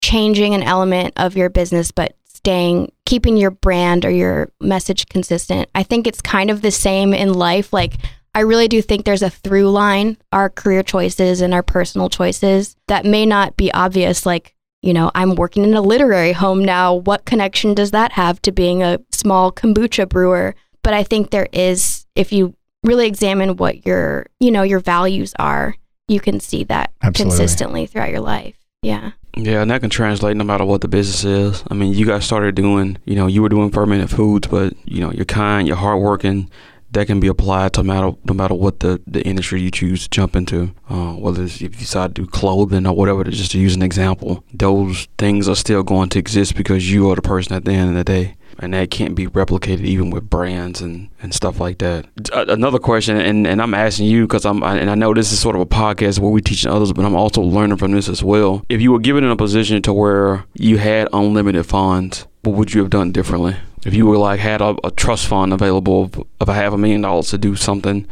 changing 0.03 0.53
an 0.53 0.61
element 0.61 1.13
of 1.17 1.35
your 1.35 1.49
business, 1.49 1.89
but 1.91 2.15
staying, 2.43 2.91
keeping 3.05 3.37
your 3.37 3.51
brand 3.51 4.03
or 4.03 4.11
your 4.11 4.51
message 4.59 5.07
consistent, 5.07 5.69
I 5.73 5.83
think 5.83 6.05
it's 6.05 6.21
kind 6.21 6.51
of 6.51 6.61
the 6.61 6.71
same 6.71 7.13
in 7.13 7.33
life. 7.33 7.71
Like, 7.71 7.95
I 8.35 8.41
really 8.41 8.67
do 8.67 8.81
think 8.81 9.05
there's 9.05 9.21
a 9.21 9.29
through 9.29 9.69
line, 9.69 10.17
our 10.33 10.49
career 10.49 10.83
choices 10.83 11.39
and 11.39 11.53
our 11.53 11.63
personal 11.63 12.09
choices 12.09 12.75
that 12.89 13.05
may 13.05 13.25
not 13.25 13.55
be 13.55 13.71
obvious. 13.71 14.25
Like, 14.25 14.55
you 14.81 14.93
know, 14.93 15.09
I'm 15.15 15.35
working 15.35 15.63
in 15.63 15.73
a 15.73 15.81
literary 15.81 16.33
home 16.33 16.65
now. 16.65 16.95
What 16.95 17.23
connection 17.23 17.73
does 17.75 17.91
that 17.91 18.11
have 18.11 18.41
to 18.41 18.51
being 18.51 18.83
a 18.83 18.99
small 19.13 19.49
kombucha 19.49 20.09
brewer? 20.09 20.53
But 20.83 20.93
I 20.93 21.03
think 21.03 21.29
there 21.29 21.47
is, 21.53 22.05
if 22.13 22.33
you 22.33 22.55
really 22.83 23.07
examine 23.07 23.55
what 23.55 23.85
your, 23.85 24.25
you 24.41 24.51
know, 24.51 24.63
your 24.63 24.81
values 24.81 25.33
are, 25.39 25.77
you 26.09 26.19
can 26.19 26.41
see 26.41 26.65
that 26.65 26.91
Absolutely. 27.01 27.37
consistently 27.37 27.85
throughout 27.85 28.11
your 28.11 28.19
life. 28.19 28.57
Yeah. 28.81 29.11
Yeah, 29.35 29.63
and 29.63 29.71
that 29.71 29.81
can 29.81 29.89
translate 29.89 30.37
no 30.37 30.43
matter 30.43 30.63
what 30.63 30.81
the 30.81 30.87
business 30.87 31.23
is. 31.23 31.63
I 31.69 31.73
mean, 31.73 31.93
you 31.93 32.05
guys 32.05 32.23
started 32.23 32.53
doing, 32.55 32.97
you 33.05 33.15
know, 33.15 33.25
you 33.25 33.41
were 33.41 33.49
doing 33.49 33.71
fermented 33.71 34.11
foods, 34.11 34.47
but 34.47 34.73
you 34.85 35.01
know, 35.01 35.11
you're 35.11 35.25
kind, 35.25 35.67
you're 35.67 35.77
hardworking. 35.77 36.49
That 36.91 37.07
can 37.07 37.19
be 37.19 37.27
applied 37.27 37.73
to 37.73 37.83
matter 37.83 38.11
no 38.23 38.35
matter 38.35 38.53
what 38.53 38.81
the, 38.81 39.01
the 39.07 39.23
industry 39.23 39.59
you 39.61 39.71
choose 39.71 40.03
to 40.03 40.09
jump 40.11 40.35
into. 40.35 40.75
Uh, 40.87 41.13
whether 41.13 41.43
it's 41.43 41.55
if 41.55 41.61
you 41.61 41.69
decide 41.69 42.13
to 42.13 42.21
do 42.21 42.27
clothing 42.27 42.85
or 42.85 42.95
whatever, 42.95 43.23
just 43.23 43.51
to 43.53 43.59
use 43.59 43.73
an 43.73 43.81
example, 43.81 44.43
those 44.53 45.07
things 45.17 45.49
are 45.49 45.55
still 45.55 45.81
going 45.81 46.09
to 46.09 46.19
exist 46.19 46.55
because 46.55 46.91
you 46.91 47.09
are 47.09 47.15
the 47.15 47.23
person 47.23 47.55
at 47.55 47.65
the 47.65 47.71
end 47.71 47.89
of 47.89 47.95
the 47.95 48.03
day, 48.03 48.35
and 48.59 48.73
that 48.73 48.91
can't 48.91 49.15
be 49.15 49.27
replicated 49.27 49.81
even 49.81 50.09
with 50.09 50.29
brands 50.29 50.81
and, 50.81 51.09
and 51.21 51.33
stuff 51.33 51.59
like 51.59 51.79
that. 51.79 52.05
Uh, 52.31 52.45
another 52.47 52.79
question, 52.79 53.17
and, 53.17 53.47
and 53.47 53.61
I'm 53.61 53.73
asking 53.73 54.07
you 54.07 54.25
because 54.25 54.45
I'm 54.45 54.63
and 54.63 54.89
I 54.89 54.95
know 54.95 55.13
this 55.13 55.31
is 55.31 55.39
sort 55.39 55.55
of 55.55 55.61
a 55.61 55.65
podcast 55.65 56.19
where 56.19 56.31
we 56.31 56.41
teaching 56.41 56.71
others, 56.71 56.93
but 56.93 57.05
I'm 57.05 57.15
also 57.15 57.41
learning 57.41 57.77
from 57.77 57.91
this 57.91 58.09
as 58.09 58.23
well. 58.23 58.65
If 58.69 58.81
you 58.81 58.91
were 58.91 58.99
given 58.99 59.23
in 59.23 59.31
a 59.31 59.35
position 59.35 59.81
to 59.83 59.93
where 59.93 60.45
you 60.53 60.77
had 60.77 61.07
unlimited 61.13 61.65
funds, 61.65 62.27
what 62.43 62.55
would 62.55 62.73
you 62.73 62.81
have 62.81 62.89
done 62.89 63.11
differently? 63.11 63.55
If 63.85 63.93
you 63.93 64.05
were 64.05 64.17
like 64.17 64.39
had 64.39 64.61
a, 64.61 64.75
a 64.83 64.91
trust 64.91 65.27
fund 65.27 65.53
available 65.53 66.03
of, 66.03 66.23
of 66.39 66.49
a 66.49 66.53
half 66.53 66.73
a 66.73 66.77
million 66.77 67.01
dollars 67.01 67.29
to 67.29 67.37
do 67.37 67.55
something 67.55 68.07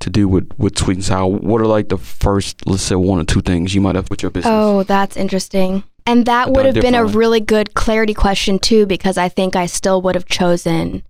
to 0.00 0.10
do 0.10 0.26
with, 0.26 0.50
with 0.58 0.78
Sweet 0.78 0.94
and 0.94 1.04
Sauer, 1.04 1.28
what 1.28 1.60
are 1.60 1.66
like 1.66 1.90
the 1.90 1.98
first, 1.98 2.66
let's 2.66 2.82
say, 2.82 2.94
one 2.94 3.20
or 3.20 3.24
two 3.24 3.42
things 3.42 3.74
you 3.74 3.80
might 3.82 3.96
have 3.96 4.08
with 4.10 4.22
your 4.22 4.30
business? 4.30 4.50
Oh, 4.50 4.82
that's 4.82 5.16
interesting. 5.16 5.84
And 6.06 6.26
that 6.26 6.50
would 6.50 6.66
have 6.66 6.74
been 6.74 6.94
a 6.94 7.04
really 7.04 7.40
good 7.40 7.74
clarity 7.74 8.14
question 8.14 8.58
too, 8.58 8.86
because 8.86 9.18
I 9.18 9.28
think 9.28 9.56
I 9.56 9.66
still 9.66 10.02
would 10.02 10.14
have 10.14 10.26
chosen 10.26 11.02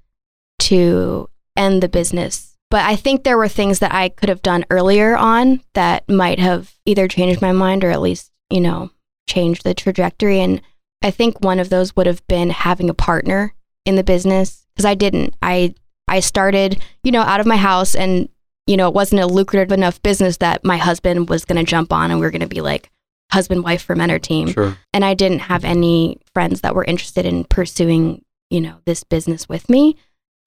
to 0.60 1.28
end 1.56 1.82
the 1.82 1.88
business. 1.88 2.56
But 2.70 2.84
I 2.84 2.94
think 2.96 3.24
there 3.24 3.38
were 3.38 3.48
things 3.48 3.80
that 3.80 3.92
I 3.92 4.10
could 4.10 4.28
have 4.28 4.42
done 4.42 4.64
earlier 4.70 5.16
on 5.16 5.60
that 5.74 6.08
might 6.08 6.38
have 6.38 6.72
either 6.86 7.08
changed 7.08 7.42
my 7.42 7.52
mind 7.52 7.82
or 7.82 7.90
at 7.90 8.00
least, 8.00 8.30
you 8.48 8.60
know, 8.60 8.90
changed 9.28 9.64
the 9.64 9.74
trajectory. 9.74 10.40
And 10.40 10.62
I 11.02 11.10
think 11.10 11.40
one 11.40 11.58
of 11.58 11.68
those 11.68 11.96
would 11.96 12.06
have 12.06 12.24
been 12.28 12.50
having 12.50 12.88
a 12.88 12.94
partner 12.94 13.54
in 13.84 13.96
the 13.96 14.04
business 14.04 14.66
because 14.74 14.84
I 14.84 14.94
didn't. 14.94 15.34
I 15.42 15.74
I 16.06 16.20
started, 16.20 16.80
you 17.02 17.12
know, 17.12 17.22
out 17.22 17.40
of 17.40 17.46
my 17.46 17.56
house 17.56 17.94
and 17.94 18.28
you 18.66 18.76
know, 18.76 18.86
it 18.86 18.94
wasn't 18.94 19.20
a 19.20 19.26
lucrative 19.26 19.72
enough 19.72 20.00
business 20.02 20.36
that 20.36 20.64
my 20.64 20.76
husband 20.76 21.28
was 21.28 21.44
going 21.44 21.58
to 21.58 21.68
jump 21.68 21.92
on 21.92 22.12
and 22.12 22.20
we 22.20 22.26
were 22.26 22.30
going 22.30 22.40
to 22.40 22.46
be 22.46 22.60
like 22.60 22.88
husband 23.32 23.62
wife 23.64 23.86
fermenter 23.86 24.20
team 24.20 24.48
Sure. 24.48 24.76
and 24.92 25.04
I 25.04 25.14
didn't 25.14 25.40
have 25.40 25.64
any 25.64 26.18
friends 26.34 26.60
that 26.62 26.74
were 26.74 26.84
interested 26.84 27.24
in 27.26 27.44
pursuing, 27.44 28.24
you 28.50 28.60
know, 28.60 28.76
this 28.84 29.04
business 29.04 29.48
with 29.48 29.68
me 29.68 29.96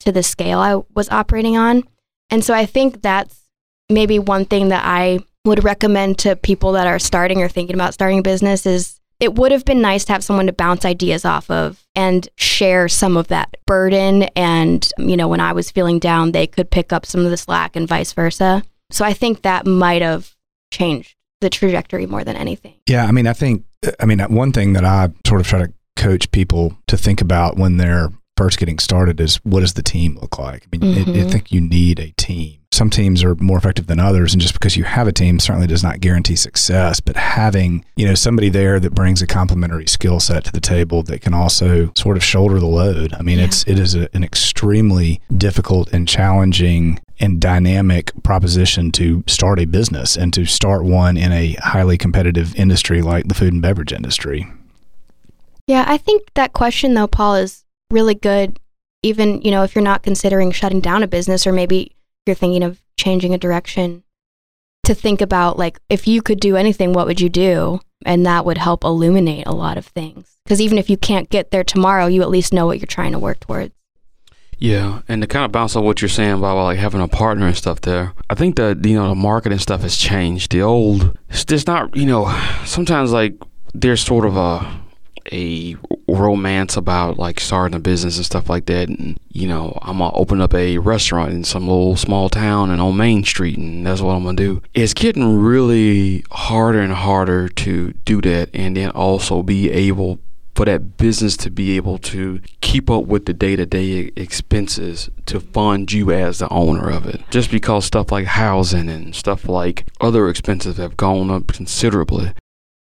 to 0.01 0.11
the 0.11 0.23
scale 0.23 0.59
I 0.59 0.81
was 0.93 1.09
operating 1.09 1.57
on. 1.57 1.83
And 2.29 2.43
so 2.43 2.53
I 2.53 2.65
think 2.65 3.01
that's 3.01 3.39
maybe 3.89 4.19
one 4.19 4.45
thing 4.45 4.69
that 4.69 4.83
I 4.85 5.19
would 5.45 5.63
recommend 5.63 6.19
to 6.19 6.35
people 6.35 6.71
that 6.73 6.87
are 6.87 6.99
starting 6.99 7.41
or 7.41 7.49
thinking 7.49 7.75
about 7.75 7.93
starting 7.93 8.19
a 8.19 8.23
business 8.23 8.65
is 8.65 8.99
it 9.19 9.35
would 9.35 9.51
have 9.51 9.63
been 9.65 9.81
nice 9.81 10.03
to 10.05 10.13
have 10.13 10.23
someone 10.23 10.47
to 10.47 10.53
bounce 10.53 10.83
ideas 10.85 11.23
off 11.25 11.49
of 11.51 11.85
and 11.95 12.27
share 12.37 12.89
some 12.89 13.15
of 13.15 13.27
that 13.27 13.55
burden 13.67 14.23
and 14.35 14.89
you 14.97 15.15
know 15.15 15.27
when 15.27 15.39
I 15.39 15.53
was 15.53 15.69
feeling 15.71 15.99
down 15.99 16.31
they 16.31 16.47
could 16.47 16.71
pick 16.71 16.91
up 16.91 17.05
some 17.05 17.23
of 17.23 17.31
the 17.31 17.37
slack 17.37 17.75
and 17.75 17.87
vice 17.87 18.13
versa. 18.13 18.63
So 18.89 19.05
I 19.05 19.13
think 19.13 19.41
that 19.41 19.65
might 19.65 20.01
have 20.01 20.33
changed 20.71 21.15
the 21.43 21.50
trajectory 21.50 22.05
more 22.07 22.23
than 22.23 22.35
anything. 22.35 22.73
Yeah, 22.88 23.05
I 23.05 23.12
mean, 23.12 23.27
I 23.27 23.33
think, 23.33 23.63
I 24.00 24.05
mean, 24.05 24.19
one 24.19 24.51
thing 24.51 24.73
that 24.73 24.83
I 24.85 25.09
sort 25.27 25.41
of 25.41 25.47
try 25.47 25.59
to 25.59 25.73
coach 25.95 26.31
people 26.31 26.75
to 26.88 26.97
think 26.97 27.21
about 27.21 27.57
when 27.57 27.77
they're 27.77 28.09
first 28.35 28.57
getting 28.57 28.79
started 28.79 29.19
is 29.21 29.35
what 29.43 29.59
does 29.59 29.73
the 29.73 29.83
team 29.83 30.17
look 30.19 30.39
like? 30.39 30.65
I 30.73 30.77
mean, 30.77 30.97
I- 30.97 31.01
I, 31.01 31.03
Mhm. 31.25 31.31
think 31.31 31.51
you 31.51 31.62
need 31.62 32.00
a 32.00 32.12
team. 32.17 32.59
Some 32.73 32.89
teams 32.89 33.23
are 33.23 33.35
more 33.35 33.59
effective 33.59 33.85
than 33.85 33.99
others, 33.99 34.33
and 34.33 34.41
just 34.41 34.53
because 34.55 34.75
you 34.75 34.83
have 34.83 35.07
a 35.07 35.11
team 35.11 35.39
certainly 35.39 35.67
does 35.67 35.83
not 35.83 35.99
guarantee 35.99 36.35
success. 36.35 36.99
But 36.99 37.15
having 37.15 37.85
you 37.95 38.07
know 38.07 38.15
somebody 38.15 38.49
there 38.49 38.79
that 38.79 38.95
brings 38.95 39.21
a 39.21 39.27
complementary 39.27 39.85
skill 39.87 40.19
set 40.19 40.45
to 40.45 40.51
the 40.51 40.59
table 40.59 41.03
that 41.03 41.21
can 41.21 41.35
also 41.35 41.91
sort 41.95 42.17
of 42.17 42.23
shoulder 42.23 42.59
the 42.59 42.65
load. 42.65 43.13
I 43.13 43.21
mean, 43.21 43.37
Yeah. 43.37 43.45
it's 43.45 43.63
it 43.67 43.77
is 43.77 43.93
a, 43.93 44.09
an 44.15 44.23
extremely 44.23 45.21
difficult 45.37 45.93
and 45.93 46.07
challenging 46.07 46.99
and 47.19 47.39
dynamic 47.39 48.11
proposition 48.23 48.91
to 48.93 49.23
start 49.27 49.59
a 49.59 49.65
business 49.65 50.17
and 50.17 50.33
to 50.33 50.45
start 50.45 50.83
one 50.83 51.15
in 51.15 51.31
a 51.31 51.53
highly 51.61 51.95
competitive 51.97 52.55
industry 52.55 53.03
like 53.03 53.27
the 53.27 53.35
food 53.35 53.53
and 53.53 53.61
beverage 53.61 53.93
industry. 53.93 54.47
Yeah, 55.67 55.85
I 55.87 55.97
think 55.97 56.23
that 56.33 56.53
question 56.53 56.95
though, 56.95 57.07
Paul, 57.07 57.35
is 57.35 57.63
really 57.91 58.15
good. 58.15 58.59
Even, 59.03 59.41
you 59.43 59.51
know, 59.51 59.63
if 59.63 59.75
you're 59.75 59.83
not 59.83 60.01
considering 60.01 60.51
shutting 60.51 60.79
down 60.79 61.03
a 61.03 61.07
business 61.07 61.45
or 61.45 61.51
maybe 61.53 61.91
you're 62.25 62.35
thinking 62.35 62.63
of 62.63 62.81
changing 62.97 63.33
a 63.33 63.37
direction, 63.37 64.03
to 64.83 64.93
think 64.93 65.21
about 65.21 65.57
like 65.57 65.79
if 65.89 66.07
you 66.07 66.21
could 66.21 66.39
do 66.39 66.55
anything, 66.55 66.93
what 66.93 67.07
would 67.07 67.21
you 67.21 67.29
do? 67.29 67.79
And 68.05 68.25
that 68.25 68.45
would 68.45 68.57
help 68.57 68.83
illuminate 68.83 69.47
a 69.47 69.53
lot 69.53 69.77
of 69.77 69.85
things. 69.85 70.37
Because 70.43 70.59
even 70.59 70.77
if 70.77 70.89
you 70.89 70.97
can't 70.97 71.29
get 71.29 71.51
there 71.51 71.63
tomorrow, 71.63 72.05
you 72.05 72.21
at 72.21 72.29
least 72.29 72.53
know 72.53 72.65
what 72.65 72.79
you're 72.79 72.85
trying 72.85 73.13
to 73.13 73.19
work 73.19 73.39
towards. 73.39 73.73
Yeah, 74.59 75.01
and 75.07 75.21
to 75.21 75.27
kind 75.27 75.45
of 75.45 75.51
bounce 75.51 75.75
on 75.75 75.83
what 75.83 76.01
you're 76.01 76.09
saying 76.09 76.33
about 76.33 76.55
like 76.55 76.77
having 76.77 77.01
a 77.01 77.07
partner 77.07 77.47
and 77.47 77.57
stuff 77.57 77.81
there, 77.81 78.13
I 78.29 78.35
think 78.35 78.55
that 78.57 78.85
you 78.85 78.95
know 78.95 79.09
the 79.09 79.15
marketing 79.15 79.59
stuff 79.59 79.81
has 79.81 79.97
changed. 79.97 80.51
The 80.51 80.61
old, 80.61 81.17
it's 81.29 81.43
just 81.43 81.67
not 81.67 81.95
you 81.95 82.05
know 82.05 82.33
sometimes 82.65 83.11
like 83.11 83.35
there's 83.73 84.01
sort 84.01 84.25
of 84.25 84.37
a 84.37 84.81
a 85.31 85.75
romance 86.15 86.77
about 86.77 87.17
like 87.17 87.39
starting 87.39 87.75
a 87.75 87.79
business 87.79 88.17
and 88.17 88.25
stuff 88.25 88.50
like 88.50 88.65
that. 88.65 88.89
And 88.89 89.20
you 89.29 89.48
know 89.48 89.77
I'm 89.82 89.98
gonna 89.98 90.15
open 90.15 90.41
up 90.41 90.53
a 90.53 90.77
restaurant 90.77 91.34
in 91.34 91.43
some 91.43 91.67
little 91.67 91.96
small 91.96 92.29
town 92.29 92.70
and 92.70 92.82
on 92.82 92.98
Main 92.98 93.24
Street, 93.24 93.58
and 93.58 93.86
that's 93.86 94.01
what 94.01 94.13
I'm 94.13 94.24
gonna 94.24 94.38
do. 94.38 94.62
It's 94.74 94.93
getting 94.93 95.38
really 95.39 96.24
harder 96.32 96.79
and 96.82 96.93
harder 96.93 97.50
to 97.50 97.93
do 98.05 98.22
that, 98.22 98.50
and 98.53 98.77
then 98.77 98.91
also 98.91 99.43
be 99.43 99.72
able 99.72 100.20
for 100.55 100.65
that 100.65 100.98
business 100.98 101.36
to 101.38 101.50
be 101.50 101.75
able 101.75 101.98
to 101.98 102.39
keep 102.62 102.89
up 102.89 103.05
with 103.05 103.25
the 103.25 103.34
day-to-day 103.34 104.12
expenses 104.15 105.10
to 105.25 105.39
fund 105.39 105.91
you 105.91 106.12
as 106.12 106.39
the 106.39 106.50
owner 106.50 106.89
of 106.89 107.08
it 107.08 107.22
just 107.32 107.50
because 107.50 107.86
stuff 107.86 108.12
like 108.12 108.25
housing 108.25 108.88
and 108.88 109.15
stuff 109.15 109.50
like 109.50 109.86
other 110.00 110.29
expenses 110.29 110.77
have 110.77 110.96
gone 110.96 111.32
up 111.32 111.48
considerably 111.48 112.32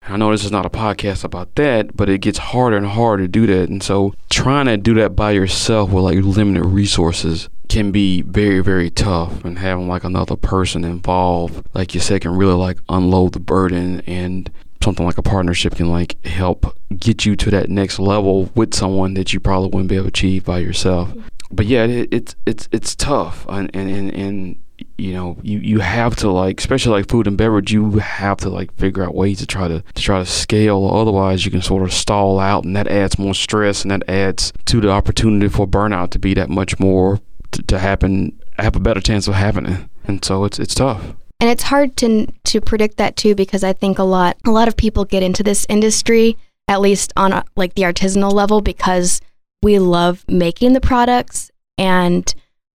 I 0.03 0.17
know 0.17 0.31
this 0.31 0.43
is 0.43 0.51
not 0.51 0.65
a 0.65 0.69
podcast 0.69 1.23
about 1.23 1.55
that, 1.55 1.95
but 1.95 2.09
it 2.09 2.21
gets 2.21 2.39
harder 2.39 2.75
and 2.75 2.87
harder 2.87 3.23
to 3.23 3.27
do 3.27 3.45
that. 3.47 3.69
And 3.69 3.83
so 3.83 4.13
trying 4.29 4.65
to 4.65 4.77
do 4.77 4.93
that 4.95 5.15
by 5.15 5.31
yourself 5.31 5.91
with 5.91 6.03
like 6.03 6.17
limited 6.17 6.65
resources 6.65 7.49
can 7.69 7.91
be 7.91 8.23
very, 8.23 8.61
very 8.61 8.89
tough. 8.89 9.45
And 9.45 9.59
having 9.59 9.87
like 9.87 10.03
another 10.03 10.35
person 10.35 10.83
involved, 10.83 11.65
like 11.73 11.93
you 11.93 12.01
said, 12.01 12.21
can 12.21 12.35
really 12.35 12.55
like 12.55 12.79
unload 12.89 13.33
the 13.33 13.39
burden 13.39 14.01
and 14.01 14.51
something 14.83 15.05
like 15.05 15.19
a 15.19 15.23
partnership 15.23 15.75
can 15.75 15.89
like 15.89 16.23
help 16.25 16.75
get 16.97 17.25
you 17.25 17.35
to 17.35 17.51
that 17.51 17.69
next 17.69 17.99
level 17.99 18.49
with 18.55 18.73
someone 18.73 19.13
that 19.13 19.31
you 19.31 19.39
probably 19.39 19.69
wouldn't 19.69 19.89
be 19.89 19.95
able 19.95 20.05
to 20.05 20.09
achieve 20.09 20.43
by 20.43 20.57
yourself. 20.57 21.13
But 21.51 21.67
yeah, 21.67 21.85
it, 21.85 22.09
it's 22.11 22.35
it's 22.45 22.67
it's 22.71 22.95
tough, 22.95 23.45
and 23.49 23.69
and 23.75 23.89
and, 23.89 24.13
and 24.13 24.63
you 24.97 25.13
know 25.13 25.37
you 25.41 25.59
you 25.59 25.79
have 25.79 26.15
to 26.17 26.29
like 26.29 26.59
especially 26.59 26.99
like 26.99 27.09
food 27.09 27.27
and 27.27 27.37
beverage 27.37 27.71
you 27.71 27.91
have 27.99 28.37
to 28.37 28.49
like 28.49 28.73
figure 28.75 29.03
out 29.03 29.15
ways 29.15 29.39
to 29.39 29.47
try 29.47 29.67
to 29.67 29.81
to 29.81 30.01
try 30.01 30.19
to 30.19 30.25
scale. 30.25 30.89
Otherwise 30.91 31.45
you 31.45 31.51
can 31.51 31.61
sort 31.61 31.83
of 31.83 31.93
stall 31.93 32.39
out 32.39 32.63
and 32.63 32.75
that 32.75 32.87
adds 32.87 33.17
more 33.17 33.33
stress 33.33 33.83
and 33.83 33.91
that 33.91 34.07
adds 34.09 34.53
to 34.65 34.81
the 34.81 34.89
opportunity 34.89 35.47
for 35.47 35.67
burnout 35.67 36.11
to 36.11 36.19
be 36.19 36.33
that 36.33 36.49
much 36.49 36.79
more 36.79 37.19
to, 37.51 37.61
to 37.63 37.79
happen 37.79 38.39
have 38.57 38.75
a 38.75 38.79
better 38.79 39.01
chance 39.01 39.27
of 39.27 39.33
happening. 39.33 39.89
And 40.05 40.23
so 40.23 40.45
it's 40.45 40.59
it's 40.59 40.75
tough. 40.75 41.15
And 41.39 41.49
it's 41.49 41.63
hard 41.63 41.97
to 41.97 42.27
to 42.45 42.61
predict 42.61 42.97
that 42.97 43.15
too 43.15 43.35
because 43.35 43.63
I 43.63 43.73
think 43.73 43.99
a 43.99 44.03
lot 44.03 44.37
a 44.45 44.51
lot 44.51 44.67
of 44.67 44.77
people 44.77 45.05
get 45.05 45.23
into 45.23 45.43
this 45.43 45.65
industry 45.69 46.37
at 46.67 46.81
least 46.81 47.11
on 47.17 47.33
a, 47.33 47.43
like 47.55 47.73
the 47.73 47.81
artisanal 47.81 48.31
level 48.31 48.61
because 48.61 49.19
we 49.61 49.79
love 49.79 50.23
making 50.27 50.73
the 50.73 50.81
products 50.81 51.51
and 51.77 52.33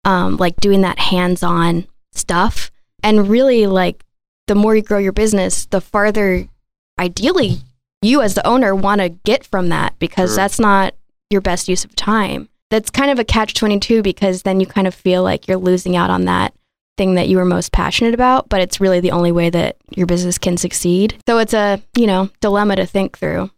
um, 0.05 0.37
like 0.37 0.57
doing 0.57 0.81
that 0.81 0.99
hands-on 0.99 1.87
stuff. 2.13 2.71
And 3.03 3.29
really 3.29 3.67
like 3.67 4.05
the 4.47 4.55
more 4.55 4.77
you 4.77 4.83
grow 4.83 4.99
your 4.99 5.13
business 5.13 5.67
the 5.67 5.81
farther 5.81 6.47
ideally 6.99 7.59
you 8.01 8.21
as 8.21 8.35
the 8.35 8.47
owner 8.47 8.75
want 8.75 9.01
to 9.01 9.09
get 9.09 9.45
from 9.45 9.69
that 9.69 9.97
because 9.99 10.31
Sure. 10.31 10.37
that's 10.37 10.59
not 10.59 10.95
your 11.31 11.41
best 11.41 11.69
use 11.69 11.85
of 11.85 11.95
time. 11.97 12.49
That's 12.71 12.91
kind 12.91 13.11
of 13.11 13.19
a 13.19 13.25
catch 13.25 13.55
22 13.55 14.03
because 14.03 14.43
then 14.43 14.59
you 14.61 14.67
kind 14.67 14.87
of 14.87 14.95
feel 14.95 15.23
like 15.23 15.47
you're 15.47 15.57
losing 15.57 15.95
out 15.97 16.11
on 16.11 16.25
that 16.25 16.55
thing 16.99 17.15
that 17.15 17.29
you 17.29 17.37
were 17.39 17.45
most 17.45 17.73
passionate 17.73 18.13
about 18.13 18.49
but 18.51 18.61
it's 18.61 18.81
really 18.81 19.01
the 19.01 19.13
only 19.13 19.33
way 19.33 19.49
that 19.49 19.77
your 19.91 20.07
business 20.07 20.37
can 20.39 20.57
succeed. 20.57 21.17
So 21.27 21.39
it's 21.39 21.55
a 21.55 21.81
you 21.97 22.07
know 22.07 22.31
dilemma 22.41 22.77
to 22.77 22.87
think 22.87 23.19
through 23.19 23.51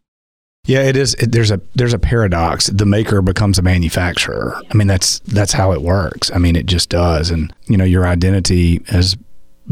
Yeah, 0.66 0.82
it 0.82 0.96
is. 0.96 1.14
It, 1.14 1.32
there's 1.32 1.50
a 1.50 1.60
there's 1.74 1.92
a 1.92 1.98
paradox. 1.98 2.68
The 2.68 2.86
maker 2.86 3.20
becomes 3.20 3.58
a 3.58 3.62
manufacturer. 3.62 4.56
I 4.70 4.74
mean, 4.74 4.86
that's 4.86 5.18
that's 5.20 5.52
how 5.52 5.72
it 5.72 5.82
works. 5.82 6.30
I 6.32 6.38
mean, 6.38 6.56
it 6.56 6.66
just 6.66 6.88
does. 6.88 7.30
And 7.30 7.52
you 7.66 7.76
know, 7.76 7.84
your 7.84 8.06
identity 8.06 8.82
as 8.88 9.16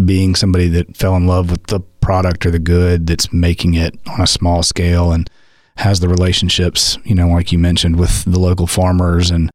being 0.05 0.35
somebody 0.35 0.69
that 0.69 0.97
fell 0.97 1.17
in 1.17 1.27
love 1.27 1.51
with 1.51 1.67
the 1.67 1.81
product 2.01 2.45
or 2.45 2.51
the 2.51 2.59
good 2.59 3.07
that's 3.07 3.33
making 3.33 3.75
it 3.75 3.99
on 4.07 4.21
a 4.21 4.27
small 4.27 4.63
scale 4.63 5.13
and 5.13 5.31
has 5.77 6.01
the 6.01 6.09
relationships, 6.09 6.99
you 7.05 7.15
know, 7.15 7.29
like 7.29 7.53
you 7.53 7.59
mentioned 7.59 7.99
with 7.99 8.25
the 8.25 8.39
local 8.39 8.67
farmers 8.67 9.31
and 9.31 9.51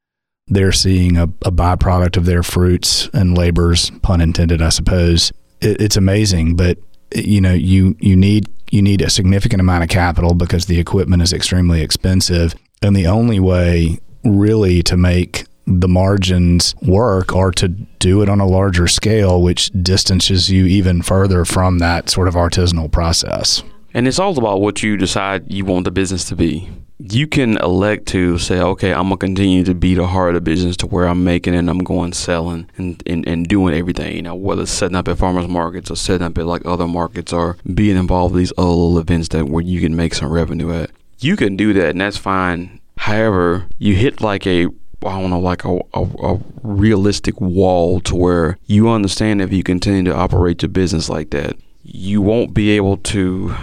they're 0.48 0.72
seeing 0.72 1.17
a, 1.17 1.24
a 1.24 1.51
byproduct 1.51 2.17
of 2.17 2.25
their 2.25 2.41
fruits 2.41 3.10
and 3.13 3.38
labors, 3.38 3.91
pun 4.01 4.22
intended, 4.22 4.62
I 4.62 4.70
suppose. 4.70 5.32
It, 5.62 5.82
it's 5.82 5.98
amazing, 5.98 6.56
but 6.56 6.77
you 7.13 7.41
know, 7.41 7.53
you 7.53 7.96
you 8.00 8.15
need 8.15 8.48
you 8.72 8.82
need 8.82 9.02
a 9.02 9.10
significant 9.10 9.62
amount 9.62 9.84
of 9.84 9.90
capital 9.90 10.34
because 10.34 10.66
the 10.66 10.80
equipment 10.80 11.22
is 11.22 11.34
extremely 11.34 11.82
expensive, 11.82 12.56
and 12.82 12.96
the 12.96 13.08
only 13.08 13.40
way 13.40 14.00
really 14.24 14.84
to 14.84 14.98
make 14.98 15.46
the 15.66 15.88
margins 15.88 16.76
work 16.82 17.36
are 17.36 17.52
to 17.52 17.68
do 17.68 18.22
it 18.22 18.30
on 18.30 18.40
a 18.40 18.48
larger 18.48 18.88
scale, 18.88 19.42
which 19.42 19.70
distances 19.82 20.50
you 20.50 20.66
even 20.66 21.02
further 21.02 21.44
from 21.44 21.80
that 21.80 22.10
sort 22.10 22.28
of 22.28 22.36
artisanal 22.36 22.90
process. 22.92 23.64
And 23.94 24.08
it's 24.08 24.20
all 24.20 24.38
about 24.38 24.62
what 24.62 24.82
you 24.82 24.96
decide 24.96 25.52
you 25.52 25.66
want 25.66 25.84
the 25.84 25.92
business 25.92 26.26
to 26.26 26.36
be. 26.36 26.70
You 27.00 27.27
can 27.27 27.58
elect 27.58 28.08
to 28.08 28.39
say, 28.39 28.60
okay, 28.60 28.92
I'm 28.92 29.04
gonna 29.04 29.18
continue 29.18 29.63
to 29.66 29.75
be 29.75 29.94
the 29.94 30.08
heart 30.08 30.30
of 30.30 30.36
the 30.36 30.42
business 30.42 30.75
to 30.77 30.88
where 30.88 31.08
I'm 31.08 31.24
making 31.24 31.54
and 31.54 31.70
I'm 31.70 31.80
going 31.80 32.13
selling 32.13 32.70
and, 32.75 33.01
and, 33.06 33.27
and 33.27 33.48
doing 33.48 33.75
everything. 33.75 34.16
You 34.16 34.24
know, 34.24 34.36
whether 34.36 34.63
it's 34.63 34.72
setting 34.72 34.96
up 34.96 35.08
at 35.08 35.20
farmers 35.20 35.48
markets 35.48 35.92
or 35.92 35.96
setting 35.96 36.25
up 36.25 36.38
at 36.38 36.46
like 36.48 36.66
other 36.66 36.88
markets 36.88 37.32
or 37.32 37.58
being 37.74 37.98
involved 37.98 38.34
in 38.34 38.39
these 38.39 38.54
other 38.58 38.70
little 38.70 38.98
events 38.98 39.27
that 39.30 39.48
where 39.48 39.63
you 39.63 39.80
can 39.80 39.96
make 39.96 40.16
some 40.16 40.32
revenue 40.32 40.74
at. 40.74 40.89
You 41.20 41.36
can 41.36 41.56
do 41.56 41.72
that 41.74 41.89
and 41.89 42.01
that's 42.01 42.18
fine. 42.18 42.80
However, 42.98 43.68
you 43.77 43.96
hit 43.96 44.22
like 44.22 44.48
a 44.48 44.68
I 45.06 45.22
don't 45.22 45.30
know, 45.30 45.39
like 45.39 45.63
a, 45.63 45.80
a, 45.94 46.04
a 46.24 46.39
realistic 46.63 47.39
wall 47.39 48.00
to 48.01 48.16
where 48.16 48.58
you 48.66 48.89
understand 48.89 49.42
if 49.42 49.54
you 49.54 49.62
continue 49.62 50.04
to 50.12 50.16
operate 50.16 50.63
your 50.63 50.70
business 50.70 51.08
like 51.08 51.30
that, 51.30 51.56
you 51.84 52.22
won't 52.22 52.56
be 52.56 52.72
able 52.72 52.98
to 52.98 53.56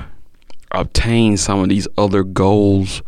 obtain 0.71 1.37
some 1.37 1.61
of 1.61 1.69
these 1.69 1.89
other 1.99 2.23
goals 2.23 3.03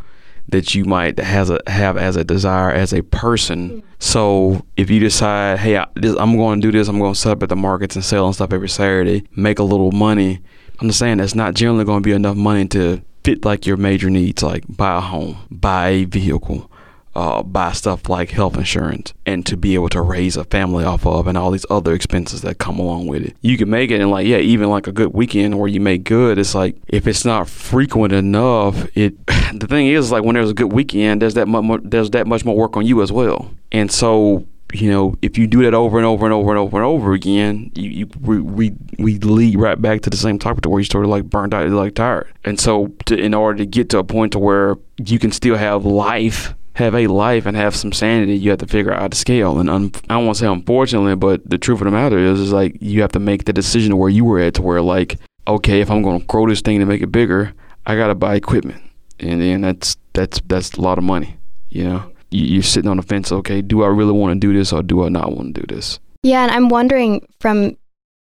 that 0.49 0.75
you 0.75 0.85
might 0.85 1.19
has 1.19 1.51
a, 1.51 1.61
have 1.67 1.97
as 1.97 2.17
a 2.17 2.25
desire 2.25 2.71
as 2.71 2.93
a 2.93 3.03
person. 3.03 3.83
So 3.99 4.65
if 4.77 4.91
you 4.91 5.01
decide, 5.01 5.59
hey, 5.59 5.77
I, 5.77 5.87
this, 5.95 6.17
I'm 6.19 6.37
going 6.37 6.61
to 6.61 6.67
do 6.67 6.77
this, 6.77 6.89
I'm 6.89 6.99
going 6.99 7.15
to 7.15 7.19
set 7.19 7.33
up 7.33 7.43
at 7.43 7.49
the 7.49 7.57
markets 7.57 7.97
and 7.97 8.05
sell 8.05 8.27
and 8.27 8.35
stuff 8.35 8.53
every 8.53 8.69
Saturday, 8.69 9.25
make 9.35 9.59
a 9.59 9.65
little 9.65 9.93
money. 9.93 10.41
I'm 10.79 10.89
just 10.89 10.99
saying 10.99 11.19
that's 11.19 11.35
not 11.35 11.55
generally 11.55 11.85
going 11.85 12.03
to 12.03 12.07
be 12.07 12.13
enough 12.13 12.37
money 12.37 12.67
to 12.69 13.03
fit 13.25 13.45
like 13.45 13.67
your 13.67 13.77
major 13.77 14.11
needs, 14.11 14.43
like 14.43 14.65
buy 14.69 14.99
a 14.99 15.01
home, 15.01 15.37
buy 15.51 15.89
a 15.89 16.05
vehicle, 16.05 16.71
uh, 17.17 17.43
buy 17.43 17.73
stuff 17.73 18.11
like 18.11 18.31
health 18.31 18.57
insurance, 18.57 19.15
and 19.25 19.47
to 19.47 19.57
be 19.57 19.75
able 19.75 19.89
to 19.89 20.03
raise 20.03 20.37
a 20.37 20.45
family 20.45 20.85
off 20.85 21.07
of, 21.07 21.27
and 21.27 21.39
all 21.39 21.51
these 21.51 21.65
other 21.71 21.95
expenses 21.95 22.43
that 22.43 22.59
come 22.59 22.79
along 22.79 23.07
with 23.07 23.25
it. 23.25 23.37
You 23.41 23.57
can 23.57 23.71
make 23.71 23.91
it, 23.91 24.03
and 24.03 24.11
like 24.11 24.27
yeah, 24.27 24.37
even 24.37 24.69
like 24.69 24.87
a 24.87 24.93
good 24.93 25.15
weekend 25.15 25.59
where 25.59 25.69
you 25.69 25.81
make 25.81 26.05
good, 26.05 26.39
it's 26.39 26.55
like 26.55 26.77
if 26.89 27.07
it's 27.07 27.25
not 27.25 27.49
frequent 27.49 28.13
enough, 28.13 28.87
it. 28.97 29.15
The 29.57 29.69
thing 29.69 29.87
is, 29.87 30.11
like 30.11 30.25
when 30.25 30.35
there's 30.35 30.51
a 30.51 30.55
good 30.55 30.73
weekend, 30.73 31.23
there's 31.23 31.35
that 31.35 31.47
much 31.47 31.63
more, 31.63 31.79
there's 31.79 32.11
that 32.11 32.27
much 32.27 32.45
more 32.45 32.57
work 32.57 32.77
on 32.77 32.85
you 32.85 33.01
as 33.01 33.11
well, 33.13 33.51
and 33.73 33.91
so 33.91 34.45
you 34.75 34.91
know, 34.91 35.17
if 35.23 35.39
you 35.39 35.47
do 35.47 35.63
that 35.63 35.75
over 35.75 35.97
and 35.97 36.05
over 36.05 36.27
and 36.27 36.35
over 36.35 36.51
and 36.51 36.59
over 36.59 36.77
and 36.77 36.85
over 36.85 37.13
again, 37.13 37.71
you, 37.75 37.91
you 37.91 38.07
we, 38.21 38.41
we 38.41 38.73
we 38.99 39.19
lead 39.19 39.59
right 39.59 39.81
back 39.81 40.03
to 40.03 40.11
the 40.11 40.17
same 40.17 40.39
topic 40.39 40.63
to 40.63 40.69
where 40.69 40.81
you 40.81 40.85
started 40.85 41.09
like 41.09 41.25
burnt 41.25 41.55
out, 41.55 41.69
like 41.71 41.95
tired. 41.95 42.29
And 42.45 42.59
so, 42.59 42.89
to, 43.07 43.17
in 43.17 43.33
order 43.33 43.59
to 43.59 43.67
get 43.67 43.91
to 43.91 43.99
a 43.99 44.05
point 44.05 44.33
to 44.33 44.39
where 44.39 44.77
you 44.99 45.19
can 45.19 45.31
still 45.31 45.57
have 45.57 45.85
life, 45.85 46.55
have 46.77 46.95
a 46.95 47.07
life, 47.07 47.47
and 47.47 47.57
have 47.57 47.75
some 47.77 47.93
sanity, 47.93 48.37
you 48.37 48.51
have 48.51 48.59
to 48.61 48.67
figure 48.67 48.93
out 48.93 49.01
how 49.01 49.09
to 49.09 49.17
scale. 49.17 49.59
And 49.59 49.69
un, 49.69 49.91
I 50.09 50.15
don't 50.15 50.27
want 50.27 50.37
to 50.37 50.41
say 50.45 50.47
unfortunately, 50.53 51.17
but 51.17 51.49
the 51.49 51.59
truth 51.59 51.81
of 51.81 51.87
the 51.87 51.91
matter 51.91 52.19
is, 52.19 52.39
is 52.41 52.53
like 52.53 52.77
you 52.81 53.01
have 53.03 53.13
to 53.13 53.19
make 53.21 53.45
the 53.45 53.53
decision 53.53 53.97
where 53.97 54.11
you 54.11 54.25
were 54.25 54.39
at 54.39 54.55
to 54.55 54.63
where 54.63 54.81
like, 54.83 55.19
okay, 55.49 55.81
if 55.81 55.91
I'm 55.91 56.03
going 56.03 56.21
to 56.21 56.27
grow 56.27 56.47
this 56.49 56.61
thing 56.61 56.79
to 56.81 56.87
make 56.87 57.03
it 57.03 57.13
bigger, 57.13 57.53
I 57.87 57.97
got 57.97 58.09
to 58.09 58.15
buy 58.15 58.35
equipment, 58.37 58.83
and 59.21 59.41
then 59.41 59.61
that's 59.63 59.97
that's 60.13 60.41
that's 60.47 60.73
a 60.75 60.81
lot 60.81 60.99
of 60.99 61.05
money, 61.05 61.37
you 61.69 61.85
know 61.85 62.03
you- 62.31 62.45
you're 62.55 62.63
sitting 62.63 62.91
on 62.91 62.97
the 62.97 63.03
fence. 63.05 63.31
Okay, 63.31 63.63
do 63.63 63.83
I 63.85 63.87
really 63.89 64.13
want 64.13 64.35
to 64.35 64.47
do 64.47 64.53
this 64.53 64.73
or 64.73 64.83
do 64.83 65.05
I 65.05 65.09
not 65.09 65.33
want 65.37 65.55
to 65.55 65.61
do 65.63 65.75
this? 65.75 66.01
Yeah, 66.25 66.43
and 66.43 66.51
I'm 66.51 66.69
wondering 66.69 67.25
from 67.41 67.77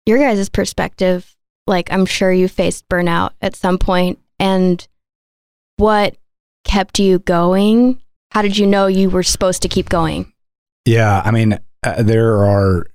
your 0.06 0.20
guys' 0.20 0.50
perspective, 0.50 1.34
like 1.66 1.92
I'm 1.92 2.06
sure 2.06 2.32
you 2.34 2.48
faced 2.50 2.88
burnout 2.90 3.32
at 3.42 3.56
some 3.56 3.78
point, 3.78 4.20
and 4.38 4.86
what 5.78 6.16
kept 6.66 7.00
you 7.00 7.20
going? 7.20 8.02
How 8.36 8.42
did 8.42 8.58
you 8.58 8.68
know 8.68 8.88
you 8.88 9.10
were 9.10 9.24
supposed 9.24 9.62
to 9.62 9.70
keep 9.70 9.88
going? 9.88 10.30
Yeah, 10.84 11.22
I 11.24 11.32
mean, 11.32 11.58
uh, 11.84 12.04
there 12.04 12.44
are 12.44 12.80
a 12.82 12.86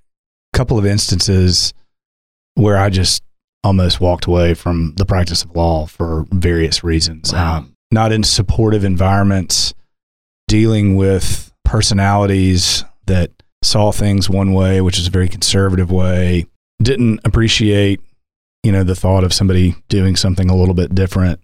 couple 0.52 0.76
of 0.76 0.84
instances 0.84 1.72
where 2.56 2.76
I 2.76 2.90
just 2.90 3.22
almost 3.64 4.02
walked 4.02 4.26
away 4.26 4.52
from 4.52 4.92
the 4.98 5.06
practice 5.06 5.42
of 5.42 5.56
law 5.56 5.86
for 5.86 6.26
various 6.30 6.84
reasons. 6.84 7.32
Wow. 7.32 7.56
Um, 7.56 7.74
not 7.90 8.12
in 8.12 8.22
supportive 8.22 8.84
environments, 8.84 9.72
dealing 10.46 10.96
with 10.96 11.50
personalities 11.64 12.84
that 13.06 13.30
saw 13.62 13.92
things 13.92 14.28
one 14.28 14.52
way, 14.52 14.82
which 14.82 14.98
is 14.98 15.06
a 15.06 15.10
very 15.10 15.30
conservative 15.30 15.90
way, 15.90 16.44
didn't 16.82 17.18
appreciate, 17.24 18.02
you 18.62 18.72
know, 18.72 18.84
the 18.84 18.94
thought 18.94 19.24
of 19.24 19.32
somebody 19.32 19.74
doing 19.88 20.16
something 20.16 20.50
a 20.50 20.54
little 20.54 20.74
bit 20.74 20.94
different. 20.94 21.40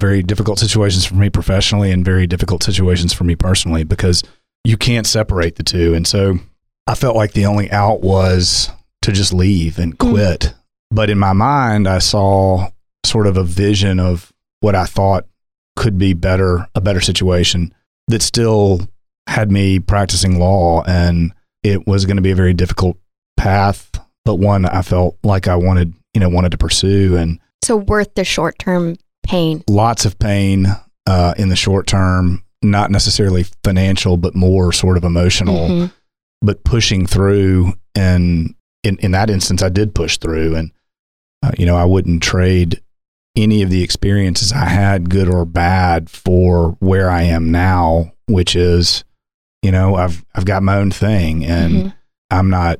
Very 0.00 0.22
difficult 0.22 0.58
situations 0.58 1.04
for 1.04 1.14
me 1.14 1.28
professionally 1.30 1.90
and 1.90 2.04
very 2.04 2.26
difficult 2.26 2.62
situations 2.62 3.12
for 3.12 3.24
me 3.24 3.34
personally 3.34 3.84
because 3.84 4.22
you 4.64 4.76
can't 4.76 5.06
separate 5.06 5.56
the 5.56 5.62
two. 5.62 5.94
And 5.94 6.06
so 6.06 6.38
I 6.86 6.94
felt 6.94 7.16
like 7.16 7.32
the 7.32 7.46
only 7.46 7.70
out 7.72 8.00
was 8.00 8.70
to 9.02 9.12
just 9.12 9.32
leave 9.32 9.78
and 9.78 9.98
Mm. 9.98 10.10
quit. 10.10 10.54
But 10.90 11.10
in 11.10 11.18
my 11.18 11.32
mind, 11.32 11.88
I 11.88 11.98
saw 11.98 12.68
sort 13.04 13.26
of 13.26 13.36
a 13.36 13.44
vision 13.44 13.98
of 14.00 14.32
what 14.60 14.74
I 14.74 14.84
thought 14.86 15.26
could 15.76 15.98
be 15.98 16.12
better, 16.12 16.66
a 16.74 16.80
better 16.80 17.00
situation 17.00 17.72
that 18.08 18.22
still 18.22 18.88
had 19.28 19.50
me 19.50 19.78
practicing 19.78 20.38
law. 20.38 20.82
And 20.84 21.32
it 21.62 21.86
was 21.86 22.06
going 22.06 22.16
to 22.16 22.22
be 22.22 22.30
a 22.30 22.34
very 22.36 22.54
difficult 22.54 22.96
path, 23.36 23.90
but 24.24 24.36
one 24.36 24.64
I 24.64 24.82
felt 24.82 25.16
like 25.22 25.46
I 25.48 25.56
wanted, 25.56 25.92
you 26.14 26.20
know, 26.20 26.28
wanted 26.28 26.52
to 26.52 26.58
pursue. 26.58 27.16
And 27.16 27.38
So 27.62 27.76
worth 27.76 28.14
the 28.14 28.24
short 28.24 28.58
term 28.58 28.96
pain. 29.28 29.62
lots 29.68 30.04
of 30.04 30.18
pain 30.18 30.66
uh, 31.06 31.34
in 31.38 31.48
the 31.48 31.56
short 31.56 31.86
term, 31.86 32.42
not 32.62 32.90
necessarily 32.90 33.44
financial, 33.64 34.16
but 34.16 34.34
more 34.34 34.72
sort 34.72 34.96
of 34.96 35.04
emotional 35.04 35.68
Mhm. 35.68 35.92
but 36.42 36.64
pushing 36.64 37.06
through 37.06 37.72
and 37.94 38.54
in, 38.84 38.96
in 38.98 39.10
that 39.10 39.28
instance 39.28 39.60
i 39.62 39.68
did 39.68 39.92
push 39.94 40.18
through 40.18 40.54
and 40.54 40.70
uh, 41.42 41.50
you 41.58 41.66
know 41.66 41.76
i 41.76 41.84
wouldn't 41.84 42.22
trade 42.22 42.80
any 43.36 43.60
of 43.62 43.70
the 43.70 43.82
experiences 43.82 44.52
i 44.52 44.66
had 44.66 45.10
good 45.10 45.28
or 45.28 45.44
bad 45.44 46.08
for 46.08 46.76
where 46.78 47.10
i 47.10 47.22
am 47.22 47.50
now 47.50 48.12
which 48.28 48.54
is 48.54 49.02
you 49.62 49.72
know 49.72 49.96
i've 49.96 50.24
i've 50.36 50.44
got 50.44 50.62
my 50.62 50.76
own 50.76 50.92
thing 50.92 51.44
and 51.44 51.72
Mhm. 51.74 51.94
i'm 52.30 52.50
not 52.50 52.78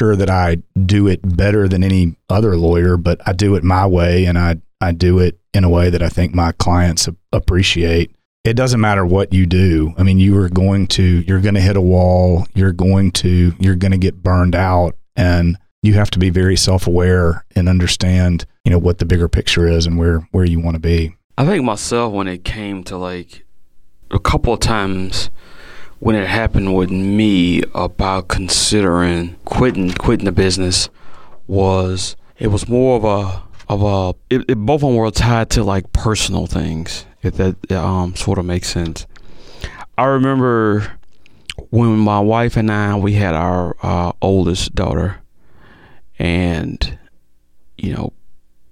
sure 0.00 0.16
that 0.16 0.30
i 0.30 0.56
do 0.86 1.06
it 1.06 1.20
better 1.36 1.68
than 1.68 1.84
any 1.84 2.16
other 2.30 2.56
lawyer 2.56 2.96
but 2.96 3.20
i 3.26 3.32
do 3.32 3.54
it 3.54 3.62
my 3.62 3.86
way 3.86 4.24
and 4.24 4.38
i 4.38 4.56
i 4.80 4.92
do 4.92 5.18
it 5.18 5.38
in 5.52 5.62
a 5.62 5.68
way 5.68 5.90
that 5.90 6.02
i 6.02 6.08
think 6.08 6.34
my 6.34 6.52
clients 6.52 7.06
appreciate 7.32 8.10
it 8.42 8.54
doesn't 8.54 8.80
matter 8.80 9.04
what 9.04 9.34
you 9.34 9.44
do. 9.44 9.92
I 9.98 10.02
mean, 10.02 10.18
you 10.18 10.38
are 10.38 10.48
going 10.48 10.86
to 10.88 11.02
you're 11.02 11.42
going 11.42 11.56
to 11.56 11.60
hit 11.60 11.76
a 11.76 11.80
wall. 11.80 12.46
You're 12.54 12.72
going 12.72 13.12
to 13.12 13.52
you're 13.58 13.74
going 13.74 13.92
to 13.92 13.98
get 13.98 14.22
burned 14.22 14.54
out, 14.54 14.96
and 15.14 15.58
you 15.82 15.94
have 15.94 16.10
to 16.12 16.18
be 16.18 16.30
very 16.30 16.56
self-aware 16.56 17.44
and 17.54 17.68
understand, 17.68 18.46
you 18.64 18.70
know, 18.70 18.78
what 18.78 18.98
the 18.98 19.04
bigger 19.04 19.28
picture 19.28 19.68
is 19.68 19.86
and 19.86 19.98
where 19.98 20.20
where 20.30 20.46
you 20.46 20.58
want 20.58 20.76
to 20.76 20.80
be. 20.80 21.14
I 21.36 21.44
think 21.44 21.64
myself 21.64 22.14
when 22.14 22.28
it 22.28 22.44
came 22.44 22.82
to 22.84 22.96
like 22.96 23.44
a 24.10 24.18
couple 24.18 24.54
of 24.54 24.60
times 24.60 25.28
when 26.00 26.16
it 26.16 26.26
happened 26.26 26.74
with 26.74 26.90
me 26.90 27.62
about 27.74 28.28
considering 28.28 29.36
quitting 29.44 29.92
quitting 29.92 30.24
the 30.24 30.32
business 30.32 30.88
was 31.46 32.16
it 32.38 32.48
was 32.48 32.68
more 32.68 32.96
of 32.96 33.04
a 33.04 33.42
of 33.68 33.82
a 33.82 34.34
it, 34.34 34.44
it, 34.48 34.54
both 34.56 34.82
of 34.82 34.88
them 34.88 34.96
were 34.96 35.10
tied 35.10 35.50
to 35.50 35.62
like 35.62 35.92
personal 35.92 36.46
things 36.46 37.04
if 37.22 37.34
that 37.36 37.70
um 37.72 38.16
sort 38.16 38.38
of 38.38 38.44
makes 38.44 38.68
sense. 38.68 39.06
I 39.96 40.06
remember 40.06 40.98
when 41.68 41.98
my 41.98 42.18
wife 42.18 42.56
and 42.56 42.72
I 42.72 42.96
we 42.96 43.12
had 43.12 43.34
our 43.34 43.76
uh, 43.82 44.12
oldest 44.22 44.74
daughter 44.74 45.20
and 46.18 46.98
you 47.76 47.94
know 47.94 48.12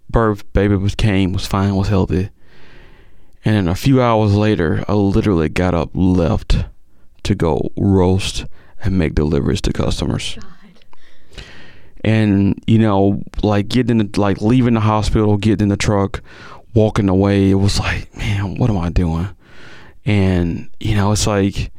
birth 0.09 0.51
baby 0.55 0.77
was 0.77 0.95
came 0.95 1.35
was 1.35 1.47
fine 1.47 1.77
was 1.77 1.89
healthy 1.89 2.31
and 3.45 3.55
then 3.55 3.69
a 3.69 3.75
few 3.75 4.01
hours 4.01 4.35
later 4.35 4.85
i 4.89 4.93
literally 4.93 5.49
got 5.49 5.75
up 5.75 5.91
left 5.93 6.65
to 7.29 7.35
go 7.35 7.71
roast 7.77 8.45
and 8.83 8.99
make 8.99 9.15
deliveries 9.15 9.61
to 9.63 9.73
customers 9.73 10.37
God. 10.41 11.45
and 12.05 12.63
you 12.67 12.79
know 12.79 13.23
like 13.43 13.69
getting 13.69 13.99
the, 13.99 14.21
like 14.21 14.41
leaving 14.41 14.75
the 14.75 14.81
hospital 14.81 15.37
getting 15.37 15.65
in 15.65 15.69
the 15.69 15.77
truck 15.77 16.21
walking 16.75 17.09
away 17.09 17.51
it 17.51 17.55
was 17.55 17.79
like 17.79 18.15
man 18.17 18.57
what 18.57 18.71
am 18.71 18.79
i 18.79 18.89
doing 18.89 19.29
and 20.05 20.69
you 20.81 20.95
know 20.95 21.13
it's 21.13 21.27
like 21.27 21.71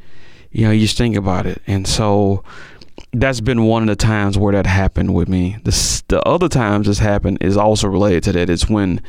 you 0.50 0.64
know 0.64 0.70
you 0.70 0.80
just 0.80 0.98
think 0.98 1.16
about 1.16 1.46
it 1.46 1.60
and 1.66 1.86
so 1.86 2.42
that's 3.12 3.40
been 3.40 3.64
one 3.64 3.82
of 3.82 3.88
the 3.88 3.96
times 3.96 4.38
where 4.38 4.52
that 4.52 4.66
happened 4.66 5.14
with 5.14 5.28
me. 5.28 5.56
The 5.64 6.02
the 6.08 6.22
other 6.26 6.48
times 6.48 6.86
this 6.86 6.98
happened 6.98 7.38
is 7.40 7.56
also 7.56 7.88
related 7.88 8.22
to 8.24 8.32
that. 8.32 8.50
It's 8.50 8.68
when, 8.68 9.00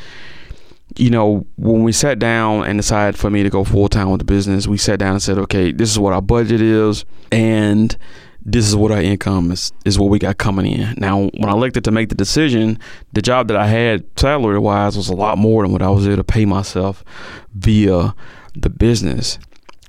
you 0.97 1.09
know, 1.09 1.45
when 1.57 1.83
we 1.83 1.91
sat 1.91 2.19
down 2.19 2.65
and 2.65 2.79
decided 2.79 3.17
for 3.17 3.29
me 3.29 3.43
to 3.43 3.49
go 3.49 3.63
full 3.63 3.87
time 3.87 4.09
with 4.09 4.19
the 4.19 4.25
business, 4.25 4.67
we 4.67 4.77
sat 4.77 4.99
down 4.99 5.13
and 5.13 5.23
said, 5.23 5.37
okay, 5.37 5.71
this 5.71 5.89
is 5.89 5.99
what 5.99 6.13
our 6.13 6.21
budget 6.21 6.61
is, 6.61 7.05
and 7.31 7.95
this 8.43 8.67
is 8.67 8.75
what 8.75 8.91
our 8.91 9.01
income 9.01 9.51
is 9.51 9.71
is 9.85 9.99
what 9.99 10.09
we 10.09 10.17
got 10.17 10.37
coming 10.37 10.65
in. 10.65 10.95
Now, 10.97 11.29
when 11.37 11.45
I 11.45 11.51
elected 11.51 11.83
to 11.85 11.91
make 11.91 12.09
the 12.09 12.15
decision, 12.15 12.79
the 13.13 13.21
job 13.21 13.47
that 13.49 13.57
I 13.57 13.67
had 13.67 14.03
salary 14.19 14.59
wise 14.59 14.97
was 14.97 15.09
a 15.09 15.15
lot 15.15 15.37
more 15.37 15.63
than 15.63 15.71
what 15.71 15.81
I 15.81 15.89
was 15.89 16.07
able 16.07 16.17
to 16.17 16.23
pay 16.23 16.45
myself 16.45 17.03
via 17.53 18.15
the 18.55 18.69
business. 18.69 19.37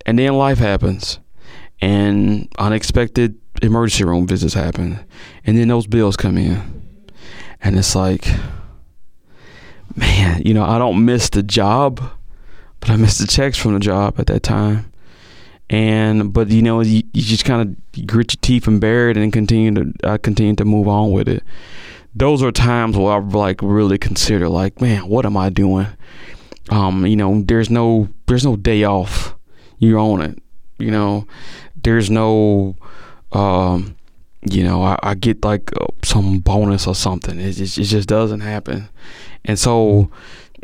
And 0.04 0.18
then 0.18 0.34
life 0.34 0.58
happens 0.58 1.18
and 1.80 2.48
unexpected 2.58 3.38
emergency 3.62 4.04
room 4.04 4.26
visits 4.26 4.54
happen, 4.54 5.00
and 5.44 5.58
then 5.58 5.68
those 5.68 5.86
bills 5.86 6.16
come 6.16 6.36
in, 6.36 6.82
and 7.60 7.78
it's 7.78 7.94
like, 7.94 8.26
man, 9.96 10.42
you 10.44 10.54
know, 10.54 10.64
I 10.64 10.78
don't 10.78 11.04
miss 11.04 11.28
the 11.30 11.42
job, 11.42 12.00
but 12.80 12.90
I 12.90 12.96
miss 12.96 13.18
the 13.18 13.26
checks 13.26 13.58
from 13.58 13.74
the 13.74 13.80
job 13.80 14.18
at 14.18 14.26
that 14.26 14.42
time. 14.42 14.92
And 15.70 16.32
but 16.32 16.48
you 16.48 16.60
know 16.60 16.82
you, 16.82 17.02
you 17.14 17.22
just 17.22 17.46
kind 17.46 17.62
of 17.62 18.06
grit 18.06 18.34
your 18.34 18.40
teeth 18.42 18.66
and 18.66 18.80
bear 18.80 19.08
it 19.08 19.16
and 19.16 19.32
continue 19.32 19.72
to 19.72 19.92
I 20.04 20.18
continue 20.18 20.54
to 20.56 20.64
move 20.64 20.86
on 20.86 21.12
with 21.12 21.28
it. 21.28 21.42
Those 22.14 22.42
are 22.42 22.52
times 22.52 22.96
where 22.96 23.14
I 23.14 23.18
like 23.18 23.60
really 23.62 23.96
consider 23.96 24.50
like, 24.50 24.82
man, 24.82 25.08
what 25.08 25.24
am 25.24 25.36
I 25.36 25.48
doing? 25.48 25.86
Um, 26.68 27.06
you 27.06 27.16
know, 27.16 27.42
there's 27.42 27.70
no 27.70 28.08
there's 28.26 28.44
no 28.44 28.56
day 28.56 28.84
off. 28.84 29.34
You're 29.78 29.98
on 29.98 30.20
it. 30.20 30.42
You 30.78 30.90
know, 30.90 31.26
there's 31.82 32.10
no 32.10 32.76
um, 33.32 33.96
you 34.42 34.64
know, 34.64 34.82
I, 34.82 34.98
I 35.02 35.14
get 35.14 35.44
like 35.44 35.70
uh, 35.80 35.86
some 36.02 36.40
bonus 36.40 36.86
or 36.86 36.94
something. 36.94 37.38
It 37.38 37.52
just, 37.52 37.78
it 37.78 37.84
just 37.84 38.08
doesn't 38.08 38.40
happen. 38.40 38.88
And 39.44 39.58
so 39.58 40.10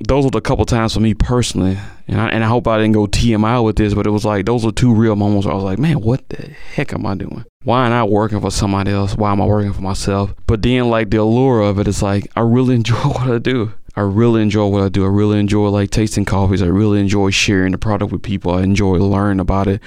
those 0.06 0.24
were 0.24 0.30
the 0.30 0.40
couple 0.40 0.64
times 0.64 0.94
for 0.94 1.00
me 1.00 1.14
personally. 1.14 1.76
And 2.06 2.20
I, 2.20 2.28
and 2.28 2.44
I 2.44 2.46
hope 2.46 2.66
I 2.66 2.78
didn't 2.78 2.94
go 2.94 3.06
TMI 3.06 3.62
with 3.64 3.76
this, 3.76 3.94
but 3.94 4.06
it 4.06 4.10
was 4.10 4.24
like 4.24 4.46
those 4.46 4.64
were 4.64 4.72
two 4.72 4.94
real 4.94 5.16
moments 5.16 5.46
where 5.46 5.52
I 5.52 5.56
was 5.56 5.64
like, 5.64 5.78
man, 5.78 6.00
what 6.00 6.28
the 6.28 6.42
heck 6.74 6.92
am 6.92 7.04
I 7.04 7.14
doing? 7.14 7.44
Why 7.64 7.86
am 7.86 7.92
I 7.92 8.04
working 8.04 8.40
for 8.40 8.50
somebody 8.50 8.92
else? 8.92 9.16
Why 9.16 9.32
am 9.32 9.42
I 9.42 9.46
working 9.46 9.72
for 9.72 9.82
myself? 9.82 10.34
But 10.46 10.62
then 10.62 10.88
like 10.88 11.10
the 11.10 11.18
allure 11.18 11.60
of 11.62 11.78
it, 11.78 11.88
is 11.88 12.02
like 12.02 12.30
I 12.36 12.40
really 12.40 12.74
enjoy 12.76 12.96
what 12.96 13.28
I 13.28 13.38
do. 13.38 13.72
I 13.96 14.02
really 14.02 14.42
enjoy 14.42 14.68
what 14.68 14.84
I 14.84 14.88
do. 14.88 15.04
I 15.04 15.08
really 15.08 15.40
enjoy 15.40 15.70
like 15.70 15.90
tasting 15.90 16.24
coffees. 16.24 16.62
I 16.62 16.66
really 16.66 17.00
enjoy 17.00 17.30
sharing 17.30 17.72
the 17.72 17.78
product 17.78 18.12
with 18.12 18.22
people. 18.22 18.52
I 18.52 18.62
enjoy 18.62 18.98
learning 18.98 19.40
about 19.40 19.66
it 19.66 19.82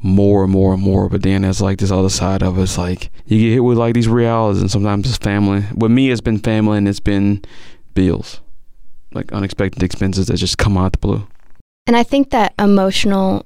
more 0.00 0.44
and 0.44 0.52
more 0.52 0.72
and 0.72 0.80
more. 0.80 1.08
But 1.08 1.24
then 1.24 1.42
there's 1.42 1.60
like 1.60 1.80
this 1.80 1.90
other 1.90 2.08
side 2.08 2.44
of 2.44 2.58
it. 2.58 2.62
It's 2.62 2.78
like 2.78 3.10
you 3.26 3.40
get 3.40 3.54
hit 3.54 3.64
with 3.64 3.76
like 3.76 3.94
these 3.94 4.06
realities, 4.06 4.62
and 4.62 4.70
sometimes 4.70 5.08
it's 5.08 5.18
family. 5.18 5.64
With 5.74 5.90
me, 5.90 6.12
it's 6.12 6.20
been 6.20 6.38
family, 6.38 6.78
and 6.78 6.86
it's 6.86 7.00
been 7.00 7.42
bills, 7.96 8.40
like 9.12 9.32
unexpected 9.32 9.82
expenses 9.82 10.28
that 10.28 10.36
just 10.36 10.58
come 10.58 10.76
out 10.76 10.86
of 10.86 10.92
the 10.92 10.98
blue. 10.98 11.26
And 11.88 11.96
I 11.96 12.04
think 12.04 12.30
that 12.30 12.54
emotional 12.58 13.44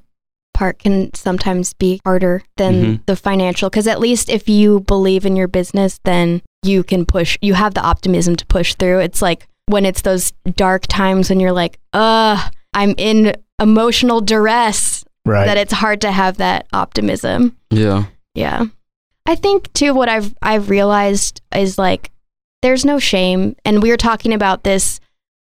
part 0.53 0.77
can 0.79 1.11
sometimes 1.15 1.73
be 1.73 1.99
harder 2.03 2.43
than 2.57 2.73
mm-hmm. 2.73 3.03
the 3.07 3.15
financial 3.15 3.69
because 3.69 3.87
at 3.87 3.99
least 3.99 4.29
if 4.29 4.47
you 4.47 4.81
believe 4.81 5.25
in 5.25 5.35
your 5.35 5.47
business, 5.47 5.99
then 6.03 6.41
you 6.61 6.83
can 6.83 7.05
push. 7.05 7.37
You 7.41 7.55
have 7.55 7.73
the 7.73 7.81
optimism 7.81 8.35
to 8.35 8.45
push 8.45 8.75
through. 8.75 8.99
It's 8.99 9.21
like 9.21 9.47
when 9.67 9.85
it's 9.85 10.01
those 10.01 10.33
dark 10.55 10.85
times 10.87 11.29
when 11.29 11.39
you're 11.39 11.51
like, 11.51 11.79
uh, 11.93 12.49
I'm 12.73 12.93
in 12.97 13.35
emotional 13.59 14.21
duress. 14.21 15.03
Right. 15.25 15.45
That 15.45 15.57
it's 15.57 15.73
hard 15.73 16.01
to 16.01 16.11
have 16.11 16.37
that 16.37 16.67
optimism. 16.73 17.55
Yeah. 17.69 18.05
Yeah. 18.33 18.65
I 19.27 19.35
think 19.35 19.71
too 19.73 19.93
what 19.93 20.09
I've 20.09 20.33
I've 20.41 20.69
realized 20.69 21.41
is 21.55 21.77
like 21.77 22.11
there's 22.61 22.85
no 22.85 22.99
shame. 22.99 23.55
And 23.65 23.81
we 23.81 23.89
were 23.89 23.97
talking 23.97 24.33
about 24.33 24.63
this 24.63 24.99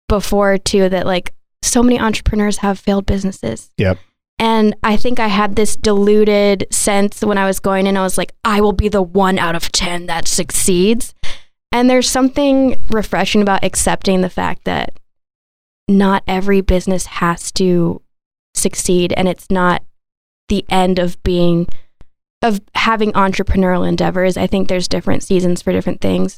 before 0.07 0.57
too, 0.57 0.89
that 0.89 1.05
like 1.05 1.33
so 1.61 1.83
many 1.83 1.99
entrepreneurs 1.99 2.57
have 2.57 2.79
failed 2.79 3.05
businesses. 3.05 3.71
Yep. 3.77 3.97
And 4.39 4.75
I 4.83 4.97
think 4.97 5.19
I 5.19 5.27
had 5.27 5.55
this 5.55 5.75
diluted 5.75 6.67
sense 6.69 7.21
when 7.23 7.39
I 7.39 7.45
was 7.45 7.59
going 7.59 7.87
in. 7.87 7.97
I 7.97 8.03
was 8.03 8.17
like, 8.17 8.33
I 8.45 8.61
will 8.61 8.73
be 8.73 8.87
the 8.87 9.01
one 9.01 9.39
out 9.39 9.55
of 9.55 9.71
10 9.71 10.05
that 10.05 10.27
succeeds. 10.27 11.15
And 11.71 11.89
there's 11.89 12.09
something 12.09 12.77
refreshing 12.89 13.41
about 13.41 13.63
accepting 13.63 14.21
the 14.21 14.29
fact 14.29 14.63
that 14.65 14.99
not 15.87 16.23
every 16.27 16.61
business 16.61 17.05
has 17.05 17.51
to 17.53 18.01
succeed 18.53 19.13
and 19.15 19.27
it's 19.27 19.49
not 19.49 19.83
the 20.49 20.65
end 20.69 20.99
of 20.99 21.21
being 21.23 21.67
of 22.41 22.61
having 22.75 23.11
entrepreneurial 23.13 23.87
endeavors. 23.87 24.37
I 24.37 24.47
think 24.47 24.67
there's 24.67 24.87
different 24.87 25.23
seasons 25.23 25.61
for 25.61 25.71
different 25.71 26.01
things. 26.01 26.37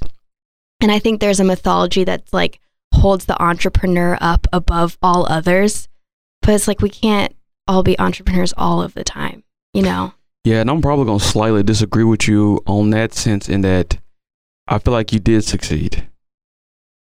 And 0.81 0.91
I 0.91 0.99
think 0.99 1.19
there's 1.19 1.39
a 1.39 1.43
mythology 1.43 2.03
that's 2.03 2.33
like 2.33 2.59
holds 2.93 3.25
the 3.25 3.41
entrepreneur 3.41 4.17
up 4.21 4.47
above 4.53 4.97
all 5.01 5.25
others. 5.31 5.87
But 6.41 6.55
it's 6.55 6.67
like 6.67 6.81
we 6.81 6.89
can't 6.89 7.35
all 7.67 7.83
be 7.83 7.99
entrepreneurs 7.99 8.53
all 8.57 8.81
of 8.81 8.93
the 8.93 9.03
time, 9.03 9.43
you 9.73 9.81
know? 9.81 10.13
Yeah, 10.43 10.61
and 10.61 10.69
I'm 10.69 10.81
probably 10.81 11.05
gonna 11.05 11.19
slightly 11.19 11.63
disagree 11.63 12.03
with 12.03 12.27
you 12.27 12.63
on 12.65 12.89
that 12.91 13.13
sense 13.13 13.49
in 13.49 13.61
that 13.61 13.99
I 14.67 14.79
feel 14.79 14.93
like 14.93 15.11
you 15.11 15.19
did 15.19 15.43
succeed. 15.43 16.07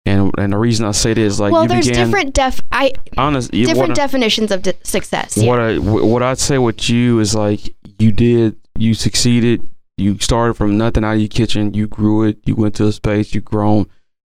And 0.07 0.33
and 0.39 0.53
the 0.53 0.59
reason 0.59 0.87
I 0.87 0.93
say 0.93 1.15
this 1.15 1.35
is 1.35 1.41
like 1.41 1.53
well, 1.53 1.67
there's 1.67 1.89
began, 1.89 2.07
different 2.07 2.35
def 2.35 2.61
I 2.71 2.93
honest 3.19 3.51
different 3.51 3.97
definitions 3.97 4.53
of 4.53 4.63
de- 4.63 4.75
success. 4.85 5.37
What 5.37 5.59
yeah. 5.59 5.67
I 5.67 5.79
what 5.79 6.23
I'd 6.23 6.39
say 6.39 6.59
with 6.59 6.89
you 6.89 7.19
is 7.19 7.35
like 7.35 7.75
you 7.99 8.13
did 8.13 8.57
you 8.79 8.95
succeeded. 8.95 9.69
You 9.99 10.19
started 10.19 10.55
from 10.55 10.77
nothing 10.77 11.05
out 11.05 11.15
of 11.15 11.21
your 11.21 11.29
kitchen. 11.29 11.75
You 11.75 11.87
grew 11.87 12.25
it. 12.25 12.39
You 12.45 12.55
went 12.55 12.75
to 12.77 12.87
a 12.87 12.93
space. 12.93 13.35
You 13.35 13.41
grown. 13.41 13.89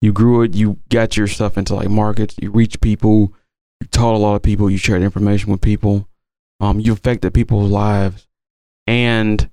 You 0.01 0.13
grew 0.13 0.41
it. 0.43 0.55
You 0.55 0.79
got 0.89 1.17
your 1.17 1.27
stuff 1.27 1.57
into 1.57 1.75
like 1.75 1.89
markets. 1.89 2.35
You 2.41 2.51
reached 2.51 2.79
people. 2.79 3.33
You 3.81 3.87
taught 3.87 4.15
a 4.15 4.17
lot 4.17 4.35
of 4.35 4.41
people. 4.41 4.69
You 4.69 4.77
shared 4.77 5.01
information 5.01 5.51
with 5.51 5.61
people. 5.61 6.07
Um, 6.61 6.79
you 6.79 6.93
affected 6.93 7.33
people's 7.33 7.71
lives, 7.71 8.27
and 8.85 9.49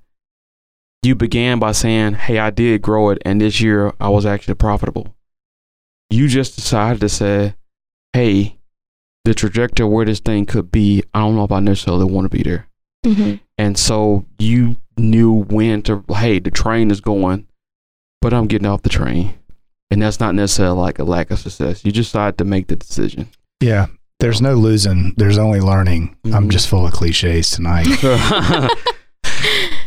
you 1.03 1.15
began 1.15 1.57
by 1.57 1.71
saying, 1.71 2.15
Hey, 2.15 2.37
I 2.37 2.49
did 2.49 2.81
grow 2.81 3.09
it, 3.09 3.21
and 3.23 3.39
this 3.39 3.61
year 3.61 3.93
I 3.99 4.09
was 4.09 4.25
actually 4.25 4.55
profitable. 4.55 5.15
You 6.09 6.27
just 6.27 6.55
decided 6.55 6.99
to 7.01 7.09
say, 7.09 7.55
Hey, 8.11 8.57
the 9.23 9.33
trajectory 9.33 9.85
where 9.85 10.05
this 10.05 10.19
thing 10.19 10.45
could 10.45 10.71
be, 10.71 11.03
I 11.13 11.19
don't 11.19 11.35
know 11.35 11.45
if 11.45 11.51
I 11.51 11.59
necessarily 11.59 12.05
want 12.05 12.25
to 12.29 12.37
be 12.37 12.43
there. 12.43 12.67
Mm-hmm. 13.05 13.35
And 13.57 13.77
so 13.77 14.25
you 14.37 14.77
knew 14.97 15.43
when 15.43 15.81
to, 15.83 16.03
hey, 16.09 16.39
the 16.39 16.51
train 16.51 16.91
is 16.91 17.01
going, 17.01 17.47
but 18.21 18.33
I'm 18.33 18.47
getting 18.47 18.67
off 18.67 18.83
the 18.83 18.89
train. 18.89 19.35
And 19.89 20.01
that's 20.01 20.19
not 20.19 20.35
necessarily 20.35 20.77
like 20.77 20.99
a 20.99 21.03
lack 21.03 21.31
of 21.31 21.39
success. 21.39 21.85
You 21.85 21.91
just 21.91 22.11
decided 22.11 22.37
to 22.39 22.43
make 22.43 22.67
the 22.67 22.75
decision. 22.75 23.29
Yeah. 23.61 23.87
There's 24.19 24.41
no 24.41 24.55
losing. 24.55 25.13
There's 25.15 25.37
only 25.37 25.61
learning. 25.61 26.17
Mm-hmm. 26.25 26.35
I'm 26.35 26.49
just 26.49 26.67
full 26.67 26.85
of 26.85 26.93
cliches 26.93 27.49
tonight. 27.51 27.87
but, 28.01 28.73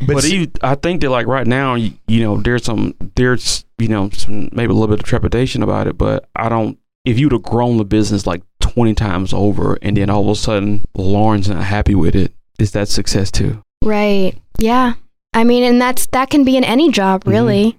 but 0.07 0.25
you, 0.25 0.51
I 0.63 0.77
think 0.77 1.01
that 1.03 1.11
like 1.11 1.27
right 1.27 1.47
now, 1.47 1.75
you, 1.75 1.93
you, 2.07 2.23
know, 2.23 2.41
there's 2.41 2.65
some, 2.65 2.95
there's 3.17 3.65
you 3.81 3.89
know, 3.89 4.11
some 4.11 4.49
maybe 4.53 4.71
a 4.71 4.75
little 4.75 4.89
bit 4.89 5.01
of 5.01 5.07
trepidation 5.07 5.63
about 5.63 5.87
it. 5.87 5.99
But 5.99 6.29
I 6.37 6.49
don't. 6.49 6.79
If 7.05 7.19
you'd 7.19 7.33
have 7.33 7.43
grown 7.43 7.79
the 7.79 7.85
business 7.85 8.27
like 8.27 8.43
20 8.61 8.95
times 8.95 9.33
over, 9.33 9.79
and 9.81 9.97
then 9.97 10.11
all 10.11 10.23
of 10.23 10.29
a 10.29 10.35
sudden 10.35 10.85
Lauren's 10.95 11.49
not 11.49 11.65
happy 11.65 11.95
with 11.95 12.15
it, 12.15 12.33
is 12.59 12.73
that 12.73 12.89
success 12.89 13.31
too? 13.31 13.63
Right. 13.83 14.37
Yeah. 14.61 14.95
I 15.33 15.45
mean, 15.45 15.63
and 15.63 15.81
that's 15.81 16.07
that 16.09 16.31
can 16.31 16.45
be 16.45 16.57
in 16.57 16.65
any 16.65 16.91
job, 16.91 17.23
mm-hmm. 17.23 17.31
really. 17.31 17.77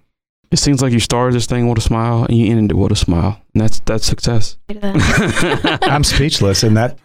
It 0.51 0.59
seems 0.59 0.81
like 0.81 0.91
you 0.91 0.99
started 0.99 1.33
this 1.33 1.45
thing 1.45 1.69
with 1.69 1.77
a 1.77 1.81
smile 1.81 2.25
and 2.25 2.37
you 2.37 2.51
ended 2.51 2.71
it 2.71 2.75
with 2.75 2.91
a 2.91 2.95
smile, 2.95 3.41
and 3.53 3.61
that's 3.61 3.79
that's 3.81 4.05
success. 4.05 4.57
I'm 4.83 6.03
speechless, 6.03 6.63
and 6.63 6.75
that 6.75 6.97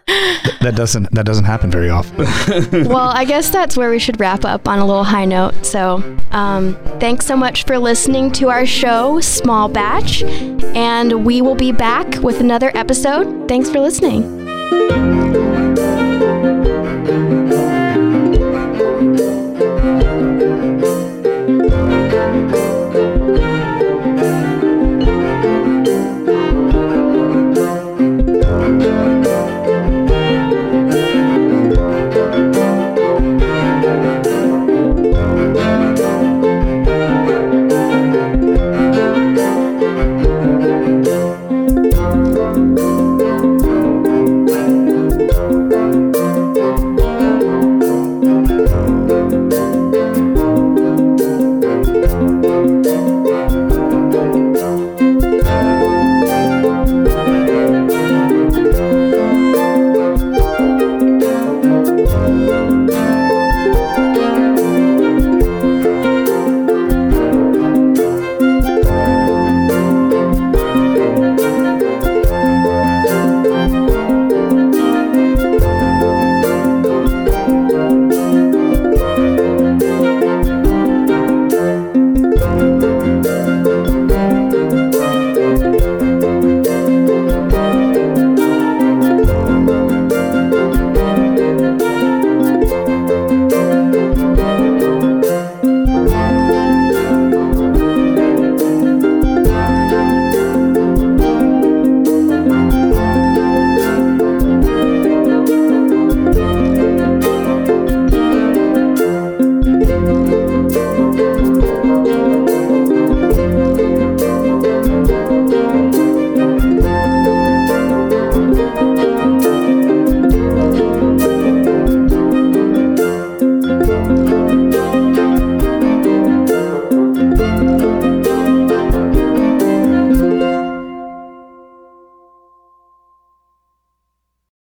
that 0.61 0.75
doesn't 0.75 1.13
that 1.13 1.25
doesn't 1.25 1.45
happen 1.45 1.71
very 1.71 1.89
often. 1.89 2.17
well, 2.89 3.09
I 3.09 3.23
guess 3.23 3.49
that's 3.49 3.77
where 3.77 3.89
we 3.89 3.99
should 3.99 4.19
wrap 4.19 4.43
up 4.43 4.67
on 4.67 4.79
a 4.79 4.85
little 4.85 5.05
high 5.05 5.25
note. 5.25 5.65
So, 5.65 6.03
um, 6.31 6.75
thanks 6.99 7.25
so 7.25 7.37
much 7.37 7.63
for 7.63 7.77
listening 7.77 8.31
to 8.33 8.49
our 8.49 8.65
show, 8.65 9.21
Small 9.21 9.69
Batch, 9.69 10.23
and 10.23 11.25
we 11.25 11.41
will 11.41 11.55
be 11.55 11.71
back 11.71 12.21
with 12.21 12.41
another 12.41 12.71
episode. 12.75 13.47
Thanks 13.47 13.69
for 13.69 13.79
listening. 13.79 15.46